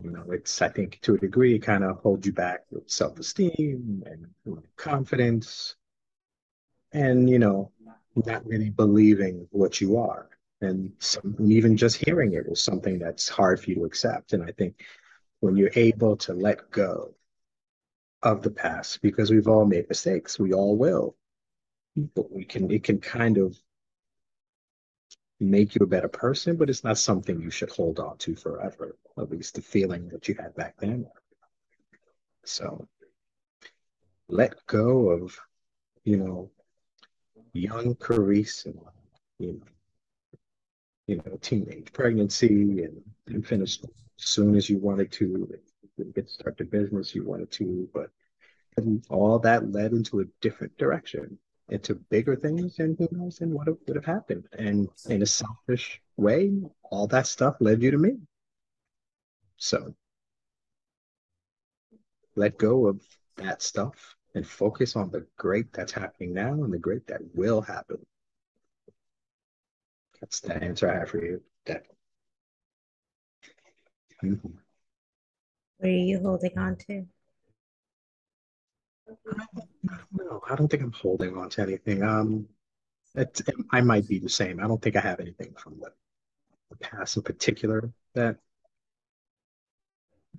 You 0.01 0.11
know, 0.11 0.23
it's 0.31 0.61
I 0.61 0.69
think 0.69 0.99
to 1.01 1.15
a 1.15 1.17
degree 1.17 1.55
it 1.55 1.59
kind 1.59 1.83
of 1.83 1.97
holds 1.97 2.25
you 2.25 2.33
back 2.33 2.61
with 2.71 2.89
self-esteem 2.89 4.03
and 4.05 4.63
confidence 4.75 5.75
and 6.93 7.29
you 7.29 7.39
know 7.39 7.71
not 8.25 8.45
really 8.45 8.69
believing 8.69 9.47
what 9.51 9.81
you 9.81 9.97
are. 9.97 10.29
And 10.61 10.91
some, 10.97 11.35
even 11.39 11.77
just 11.77 12.03
hearing 12.03 12.33
it 12.33 12.47
is 12.47 12.63
something 12.63 12.97
that's 12.97 13.29
hard 13.29 13.59
for 13.59 13.69
you 13.69 13.75
to 13.75 13.85
accept. 13.85 14.33
And 14.33 14.43
I 14.43 14.51
think 14.51 14.83
when 15.39 15.55
you're 15.55 15.69
able 15.75 16.17
to 16.17 16.33
let 16.33 16.71
go 16.71 17.13
of 18.31 18.43
the 18.43 18.51
past, 18.51 19.01
because 19.01 19.31
we've 19.31 19.47
all 19.47 19.65
made 19.65 19.89
mistakes, 19.89 20.39
we 20.39 20.53
all 20.53 20.77
will, 20.77 21.15
but 22.15 22.31
we 22.31 22.43
can 22.45 22.69
it 22.71 22.83
can 22.83 22.99
kind 22.99 23.37
of 23.37 23.57
make 25.39 25.75
you 25.75 25.83
a 25.83 25.87
better 25.87 26.07
person, 26.07 26.57
but 26.57 26.69
it's 26.69 26.83
not 26.83 26.97
something 26.97 27.41
you 27.41 27.51
should 27.51 27.69
hold 27.69 27.99
on 27.99 28.17
to 28.17 28.35
forever, 28.35 28.95
at 29.17 29.29
least 29.29 29.55
the 29.55 29.61
feeling 29.61 30.09
that 30.09 30.27
you 30.27 30.35
had 30.35 30.55
back 30.55 30.75
then. 30.79 31.05
So 32.43 32.87
let 34.27 34.65
go 34.65 35.09
of, 35.09 35.37
you 36.03 36.17
know, 36.17 36.49
young 37.53 37.95
Carice 37.95 38.65
and, 38.65 38.79
you 39.39 39.53
know, 39.53 39.67
you 41.07 41.15
know, 41.17 41.37
teenage 41.39 41.93
pregnancy 41.93 42.83
and, 42.83 43.01
and 43.27 43.45
finish 43.45 43.79
as 43.83 43.89
soon 44.17 44.55
as 44.55 44.69
you 44.69 44.77
wanted 44.77 45.11
to, 45.13 45.59
get 46.13 46.29
start 46.29 46.57
the 46.57 46.63
business 46.63 47.15
you 47.15 47.23
wanted 47.23 47.51
to, 47.51 47.89
but 47.93 48.09
all 49.09 49.39
that 49.39 49.71
led 49.71 49.91
into 49.91 50.19
a 50.19 50.25
different 50.41 50.77
direction. 50.77 51.37
into 51.69 51.95
bigger 51.95 52.35
things, 52.35 52.79
and 52.79 52.97
who 52.97 53.07
knows, 53.11 53.41
and 53.41 53.53
what 53.53 53.67
would 53.67 53.95
have 53.95 54.05
happened. 54.05 54.47
And 54.57 54.87
in 55.09 55.21
a 55.21 55.25
selfish 55.25 56.01
way, 56.15 56.51
all 56.83 57.07
that 57.07 57.27
stuff 57.27 57.55
led 57.59 57.81
you 57.81 57.91
to 57.91 57.97
me. 57.97 58.13
So 59.57 59.93
let 62.35 62.57
go 62.57 62.87
of 62.87 63.01
that 63.37 63.61
stuff 63.61 64.15
and 64.35 64.47
focus 64.47 64.95
on 64.95 65.09
the 65.11 65.25
great 65.37 65.73
that's 65.73 65.91
happening 65.91 66.33
now 66.33 66.53
and 66.53 66.71
the 66.71 66.77
great 66.77 67.07
that 67.07 67.21
will 67.33 67.61
happen. 67.61 67.97
That's 70.21 70.39
the 70.39 70.55
answer 70.55 70.89
I 70.89 70.99
have 70.99 71.09
for 71.09 71.23
you. 71.23 71.41
Mm-hmm. 74.23 74.49
What 75.77 75.89
are 75.89 75.91
you 75.91 76.19
holding 76.19 76.57
on 76.57 76.75
to? 76.87 77.05
No, 80.11 80.41
I 80.49 80.55
don't 80.55 80.67
think 80.67 80.83
I'm 80.83 80.91
holding 80.91 81.37
on 81.37 81.49
to 81.51 81.61
anything. 81.61 82.03
Um, 82.03 82.47
it, 83.15 83.41
I 83.71 83.81
might 83.81 84.07
be 84.07 84.19
the 84.19 84.29
same. 84.29 84.59
I 84.61 84.67
don't 84.67 84.81
think 84.81 84.95
I 84.95 85.01
have 85.01 85.19
anything 85.19 85.53
from 85.57 85.79
the, 85.79 85.91
the 86.71 86.77
past 86.77 87.17
in 87.17 87.23
particular 87.23 87.91
that 88.15 88.37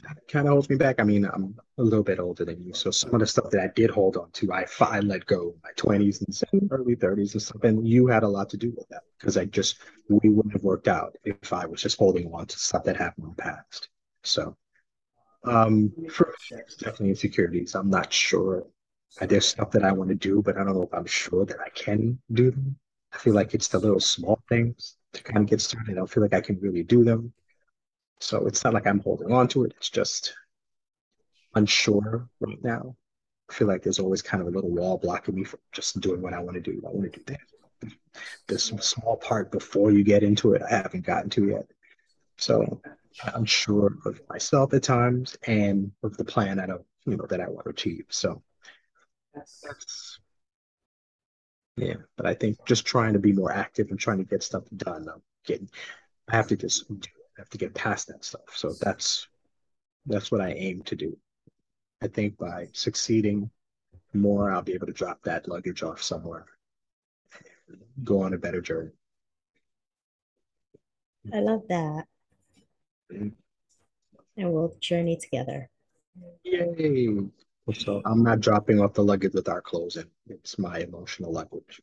that 0.03 0.17
kind 0.29 0.47
of 0.47 0.53
holds 0.53 0.69
me 0.71 0.77
back. 0.77 1.01
I 1.01 1.05
mean, 1.05 1.25
I'm 1.25 1.55
a 1.79 1.83
little 1.83 2.05
bit 2.05 2.21
older 2.21 2.45
than 2.45 2.63
you, 2.63 2.73
so 2.73 2.91
some 2.91 3.15
of 3.15 3.21
the 3.21 3.27
stuff 3.27 3.51
that 3.51 3.61
I 3.61 3.69
did 3.75 3.91
hold 3.91 4.17
on 4.17 4.31
to, 4.33 4.53
I, 4.53 4.65
I 4.81 5.01
let 5.01 5.27
go 5.27 5.55
my 5.63 5.71
20s 5.77 6.23
and 6.53 6.69
early 6.71 6.95
30s 6.95 7.33
and 7.33 7.43
stuff. 7.43 7.65
And 7.65 7.87
you 7.87 8.07
had 8.07 8.23
a 8.23 8.29
lot 8.29 8.49
to 8.51 8.57
do 8.57 8.73
with 8.77 8.89
that 8.91 9.03
because 9.19 9.37
I 9.37 9.45
just, 9.47 9.79
we 10.09 10.29
wouldn't 10.31 10.53
have 10.53 10.63
worked 10.63 10.89
out 10.89 11.17
if 11.25 11.53
I 11.53 11.67
was 11.67 11.83
just 11.83 11.99
holding 11.99 12.33
on 12.33 12.47
to 12.47 12.59
stuff 12.59 12.85
that 12.85 12.97
happened 12.97 13.25
in 13.25 13.35
the 13.37 13.43
past. 13.43 13.89
So, 14.23 14.57
um, 15.45 15.93
for 16.11 16.35
definitely 16.79 17.11
insecurities. 17.11 17.75
I'm 17.75 17.91
not 17.91 18.13
sure. 18.13 18.67
There's 19.21 19.47
stuff 19.47 19.71
that 19.73 19.85
I 19.85 19.93
want 19.93 20.11
to 20.11 20.15
do, 20.15 20.43
but 20.43 20.57
I 20.57 20.65
don't 20.65 20.75
know 20.75 20.83
if 20.83 20.95
I'm 20.95 21.07
sure 21.07 21.45
that 21.47 21.59
I 21.61 21.71
can 21.71 22.19
do 22.33 22.51
them. 22.51 22.77
I 23.13 23.19
feel 23.19 23.35
like 23.35 23.55
it's 23.55 23.69
the 23.69 23.79
little 23.79 24.01
small 24.01 24.41
things 24.49 24.97
to 25.15 25.23
kind 25.23 25.39
of 25.39 25.47
get 25.47 25.61
started. 25.61 25.93
I 25.93 25.95
don't 25.95 26.11
feel 26.11 26.23
like 26.23 26.35
I 26.35 26.41
can 26.41 26.59
really 26.61 26.83
do 26.83 27.05
them. 27.05 27.33
So 28.21 28.47
it's 28.47 28.65
not 28.65 28.75
like 28.75 28.87
I'm 28.87 29.01
holding 29.01 29.33
on 29.33 29.49
to 29.49 29.65
it. 29.65 29.73
It's 29.77 29.91
just 29.91 30.35
unsure 31.55 32.29
right 32.41 32.63
now. 32.63 32.97
I 33.49 33.55
feel 33.55 33.67
like 33.67 33.83
there's 33.83 33.99
always 33.99 34.23
kind 34.23 34.43
of 34.43 34.49
a 34.49 34.51
little 34.51 34.71
wall 34.71 34.99
blocking 34.99 35.35
me 35.35 35.45
from 35.45 35.61
just 35.73 36.01
doing 36.01 36.21
what 36.21 36.35
I 36.35 36.41
want 36.41 36.55
to 36.57 36.61
do. 36.61 36.83
I 36.87 36.91
want 36.91 37.13
to 37.13 37.19
do 37.19 37.25
that. 37.27 37.93
This 38.47 38.65
small 38.65 39.17
part 39.17 39.51
before 39.51 39.91
you 39.91 40.03
get 40.05 40.23
into 40.23 40.53
it, 40.53 40.63
I 40.63 40.69
haven't 40.69 41.07
gotten 41.07 41.31
to 41.31 41.49
yet. 41.49 41.67
So 42.37 42.81
I'm 43.25 43.45
sure 43.45 43.97
of 44.05 44.21
myself 44.29 44.73
at 44.75 44.83
times 44.83 45.37
and 45.47 45.91
of 46.03 46.17
the 46.17 46.25
plan 46.25 46.57
that 46.59 46.71
I, 46.71 46.75
you 47.07 47.17
know, 47.17 47.27
that 47.27 47.41
I 47.41 47.49
want 47.49 47.65
to 47.65 47.71
achieve. 47.71 48.05
So 48.11 48.43
that's 49.35 50.19
yeah. 51.77 51.95
But 52.17 52.27
I 52.27 52.35
think 52.35 52.65
just 52.67 52.85
trying 52.85 53.13
to 53.13 53.19
be 53.19 53.33
more 53.33 53.53
active 53.53 53.91
and 53.91 53.99
trying 53.99 54.19
to 54.19 54.25
get 54.25 54.43
stuff 54.43 54.65
done. 54.77 55.09
I'm 55.09 55.23
getting, 55.47 55.71
I 56.29 56.37
have 56.37 56.49
to 56.49 56.57
just 56.57 56.89
do 56.89 57.09
have 57.39 57.49
to 57.51 57.59
get 57.59 57.75
past 57.75 58.09
that 58.09 58.25
stuff. 58.25 58.55
So 58.55 58.73
that's 58.81 59.29
that's 60.07 60.33
what 60.33 60.41
I 60.41 60.53
aim 60.53 60.83
to 60.83 60.97
do. 60.97 61.17
I 62.03 62.09
think 62.09 62.37
by 62.37 62.69
succeeding 62.73 63.51
more, 64.13 64.51
I'll 64.51 64.63
be 64.63 64.75
able 64.75 64.87
to 64.87 64.93
drop 64.93 65.23
that 65.23 65.49
luggage 65.49 65.83
off 65.83 66.03
somewhere, 66.03 66.47
go 68.05 68.23
on 68.23 68.35
a 68.35 68.39
better 68.39 68.61
journey. 68.61 68.91
I 71.33 71.41
love 71.41 71.63
that. 71.69 72.07
And 73.11 73.33
we'll 74.37 74.75
journey 74.81 75.17
together. 75.17 75.69
Yay! 76.45 77.09
So 77.75 78.01
I'm 78.05 78.23
not 78.23 78.41
dropping 78.41 78.81
off 78.81 78.95
the 78.95 79.05
luggage 79.05 79.35
with 79.35 79.49
our 79.49 79.61
clothes 79.61 79.97
in. 79.97 80.07
It's 80.29 80.59
my 80.59 80.79
emotional 80.79 81.33
luggage. 81.33 81.83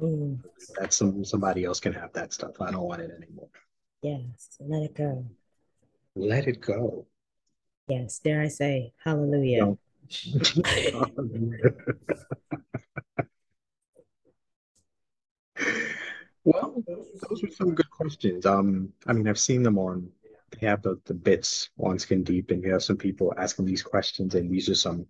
Mm. 0.00 0.42
That's 0.78 0.96
some 0.96 1.24
somebody 1.24 1.64
else 1.64 1.78
can 1.78 1.92
have 1.92 2.12
that 2.14 2.32
stuff. 2.32 2.60
I 2.60 2.70
don't 2.70 2.84
want 2.84 3.02
it 3.02 3.10
anymore. 3.10 3.48
Yes, 4.02 4.56
let 4.60 4.82
it 4.82 4.94
go. 4.94 5.26
Let 6.14 6.48
it 6.48 6.60
go. 6.60 7.06
Yes, 7.86 8.18
dare 8.18 8.40
I 8.42 8.48
say, 8.48 8.94
hallelujah. 9.04 9.76
well, 16.44 16.82
those 16.86 17.42
were 17.42 17.50
some 17.50 17.74
good 17.74 17.90
questions. 17.90 18.46
Um, 18.46 18.92
I 19.06 19.12
mean, 19.12 19.28
I've 19.28 19.38
seen 19.38 19.62
them 19.62 19.78
on 19.78 20.10
have 20.66 20.82
the, 20.82 21.00
the 21.06 21.14
bits 21.14 21.70
on 21.78 21.98
Skin 21.98 22.22
Deep, 22.22 22.50
and 22.50 22.62
you 22.62 22.72
have 22.72 22.82
some 22.82 22.96
people 22.96 23.34
asking 23.36 23.66
these 23.66 23.82
questions, 23.82 24.34
and 24.34 24.50
these 24.50 24.68
are 24.68 24.74
some 24.74 25.06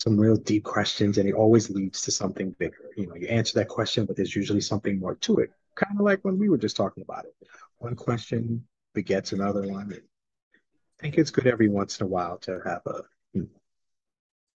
some 0.00 0.18
real 0.18 0.36
deep 0.36 0.64
questions, 0.64 1.18
and 1.18 1.28
it 1.28 1.34
always 1.34 1.70
leads 1.70 2.00
to 2.02 2.10
something 2.10 2.56
bigger. 2.58 2.90
You 2.96 3.06
know, 3.06 3.14
you 3.14 3.28
answer 3.28 3.58
that 3.58 3.68
question, 3.68 4.04
but 4.04 4.16
there's 4.16 4.34
usually 4.34 4.60
something 4.60 4.98
more 4.98 5.14
to 5.16 5.38
it. 5.38 5.50
Kind 5.76 5.98
of 5.98 6.04
like 6.04 6.20
when 6.22 6.38
we 6.38 6.48
were 6.48 6.58
just 6.58 6.76
talking 6.76 7.02
about 7.02 7.24
it 7.24 7.34
one 7.82 7.96
question 7.96 8.64
begets 8.94 9.32
another 9.32 9.66
one. 9.66 9.92
I 9.92 11.02
think 11.02 11.18
it's 11.18 11.30
good 11.30 11.48
every 11.48 11.68
once 11.68 12.00
in 12.00 12.06
a 12.06 12.08
while 12.08 12.38
to 12.38 12.60
have 12.64 12.82
a 12.86 13.02
you 13.32 13.42
know, 13.42 13.48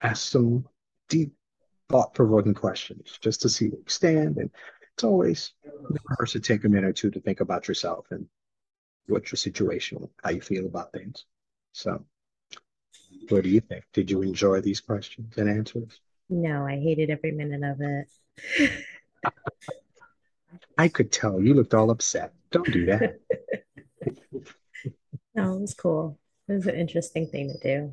ask 0.03 0.31
some 0.31 0.67
deep, 1.09 1.33
thought-provoking 1.89 2.55
questions 2.55 3.19
just 3.21 3.41
to 3.43 3.49
see 3.49 3.69
where 3.69 3.79
you 3.79 3.85
stand. 3.87 4.39
And 4.39 4.51
it's 4.95 5.05
always 5.05 5.53
first 6.19 6.33
to 6.33 6.41
take 6.41 6.65
a 6.65 6.69
minute 6.69 6.89
or 6.89 6.93
two 6.93 7.11
to 7.13 7.21
think 7.21 7.41
about 7.41 7.69
yourself 7.69 8.07
and 8.11 8.27
what's 9.07 9.33
your 9.33 9.37
situation, 9.37 10.09
how 10.23 10.31
you 10.31 10.41
feel 10.41 10.67
about 10.67 10.93
things. 10.93 11.25
So, 11.73 12.05
what 13.29 13.45
do 13.45 13.49
you 13.49 13.61
think? 13.61 13.85
Did 13.93 14.11
you 14.11 14.23
enjoy 14.23 14.61
these 14.61 14.81
questions 14.81 15.37
and 15.37 15.49
answers? 15.49 16.01
No, 16.29 16.67
I 16.67 16.79
hated 16.79 17.11
every 17.11 17.33
minute 17.33 17.63
of 17.63 17.81
it. 17.81 18.71
I 20.79 20.89
could 20.89 21.13
tell 21.13 21.41
you 21.41 21.55
looked 21.55 21.75
all 21.75 21.91
upset. 21.91 22.33
Don't 22.51 22.73
do 22.73 22.87
that. 22.87 23.21
no, 25.35 25.57
it 25.57 25.61
was 25.61 25.75
cool. 25.75 26.19
It 26.49 26.55
was 26.55 26.67
an 26.67 26.75
interesting 26.75 27.27
thing 27.27 27.53
to 27.53 27.59
do. 27.59 27.93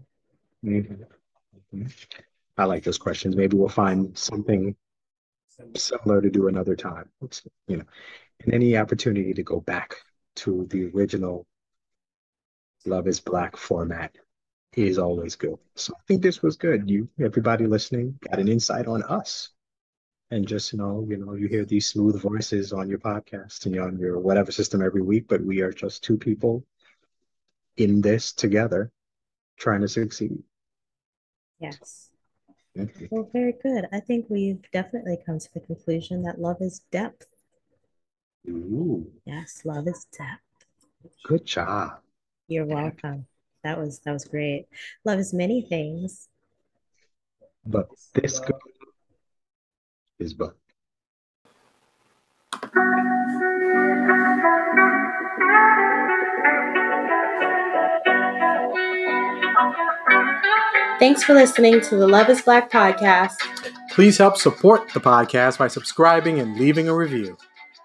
Mm-hmm. 0.66 1.86
I 2.58 2.66
like 2.66 2.84
those 2.84 2.98
questions. 2.98 3.36
Maybe 3.36 3.56
we'll 3.56 3.70
find 3.70 4.18
something 4.18 4.76
similar 5.76 6.22
to 6.22 6.30
do 6.30 6.48
another 6.48 6.76
time. 6.76 7.10
It's, 7.22 7.44
you 7.68 7.78
know, 7.78 7.86
and 8.44 8.54
any 8.54 8.78
opportunity 8.78 9.34
to 9.34 9.44
go 9.44 9.60
back 9.60 9.96
to 10.40 10.68
the 10.70 10.90
original 10.96 11.46
Love 12.86 13.08
is 13.08 13.20
Black 13.20 13.58
format 13.58 14.16
is 14.74 14.98
always 14.98 15.36
good. 15.36 15.58
So 15.76 15.94
I 15.94 16.02
think 16.08 16.22
this 16.22 16.42
was 16.42 16.56
good. 16.56 16.90
You, 16.90 17.10
everybody 17.20 17.66
listening, 17.66 18.18
got 18.30 18.40
an 18.40 18.48
insight 18.48 18.88
on 18.88 19.04
us. 19.04 19.50
And 20.32 20.48
just 20.48 20.72
you 20.72 20.78
know 20.78 21.08
you 21.10 21.18
know 21.18 21.34
you 21.34 21.48
hear 21.48 21.66
these 21.66 21.88
smooth 21.88 22.22
voices 22.22 22.72
on 22.72 22.88
your 22.88 23.00
podcast 23.00 23.66
and 23.66 23.76
on 23.80 23.98
your 23.98 24.20
whatever 24.20 24.52
system 24.52 24.80
every 24.80 25.02
week 25.02 25.26
but 25.28 25.44
we 25.44 25.62
are 25.62 25.72
just 25.72 26.04
two 26.04 26.20
people 26.20 26.64
in 27.78 28.00
this 28.00 28.32
together 28.32 28.92
trying 29.58 29.82
to 29.82 29.88
succeed. 29.88 30.38
Yes. 31.60 32.12
Well 33.10 33.28
very 33.34 33.56
good. 33.64 33.88
I 33.92 34.00
think 34.02 34.28
we've 34.30 34.62
definitely 34.72 35.18
come 35.26 35.40
to 35.40 35.50
the 35.56 35.62
conclusion 35.62 36.22
that 36.24 36.40
love 36.40 36.58
is 36.62 36.82
depth 36.92 37.26
Ooh. 38.48 39.12
yes 39.26 39.62
love 39.66 39.88
is 39.88 40.06
depth 40.18 40.42
good 41.24 41.46
job 41.46 42.00
you're 42.48 42.66
welcome 42.66 43.26
that 43.64 43.78
was 43.78 44.00
that 44.00 44.14
was 44.14 44.26
great 44.26 44.68
love 45.06 45.20
is 45.20 45.34
many 45.34 45.62
things 45.62 46.30
but 47.66 47.90
this 48.14 48.40
good 48.40 48.56
his 50.20 50.34
book. 50.34 50.56
Thanks 61.00 61.24
for 61.24 61.34
listening 61.34 61.80
to 61.82 61.96
the 61.96 62.06
Love 62.06 62.30
is 62.30 62.42
Black 62.42 62.70
podcast. 62.70 63.36
Please 63.92 64.18
help 64.18 64.36
support 64.36 64.90
the 64.94 65.00
podcast 65.00 65.58
by 65.58 65.70
subscribing 65.70 66.40
and 66.40 66.58
leaving 66.58 66.90
a 66.90 66.94
review. 66.94 67.38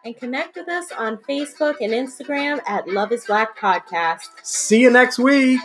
And 0.04 0.14
connect 0.14 0.56
with 0.56 0.68
us 0.68 0.92
on 0.92 1.16
Facebook 1.16 1.76
and 1.80 1.92
Instagram 1.92 2.60
at 2.66 2.86
Love 2.86 3.10
is 3.10 3.24
Black 3.24 3.58
Podcast. 3.58 4.28
See 4.42 4.80
you 4.82 4.90
next 4.90 5.18
week. 5.18 5.60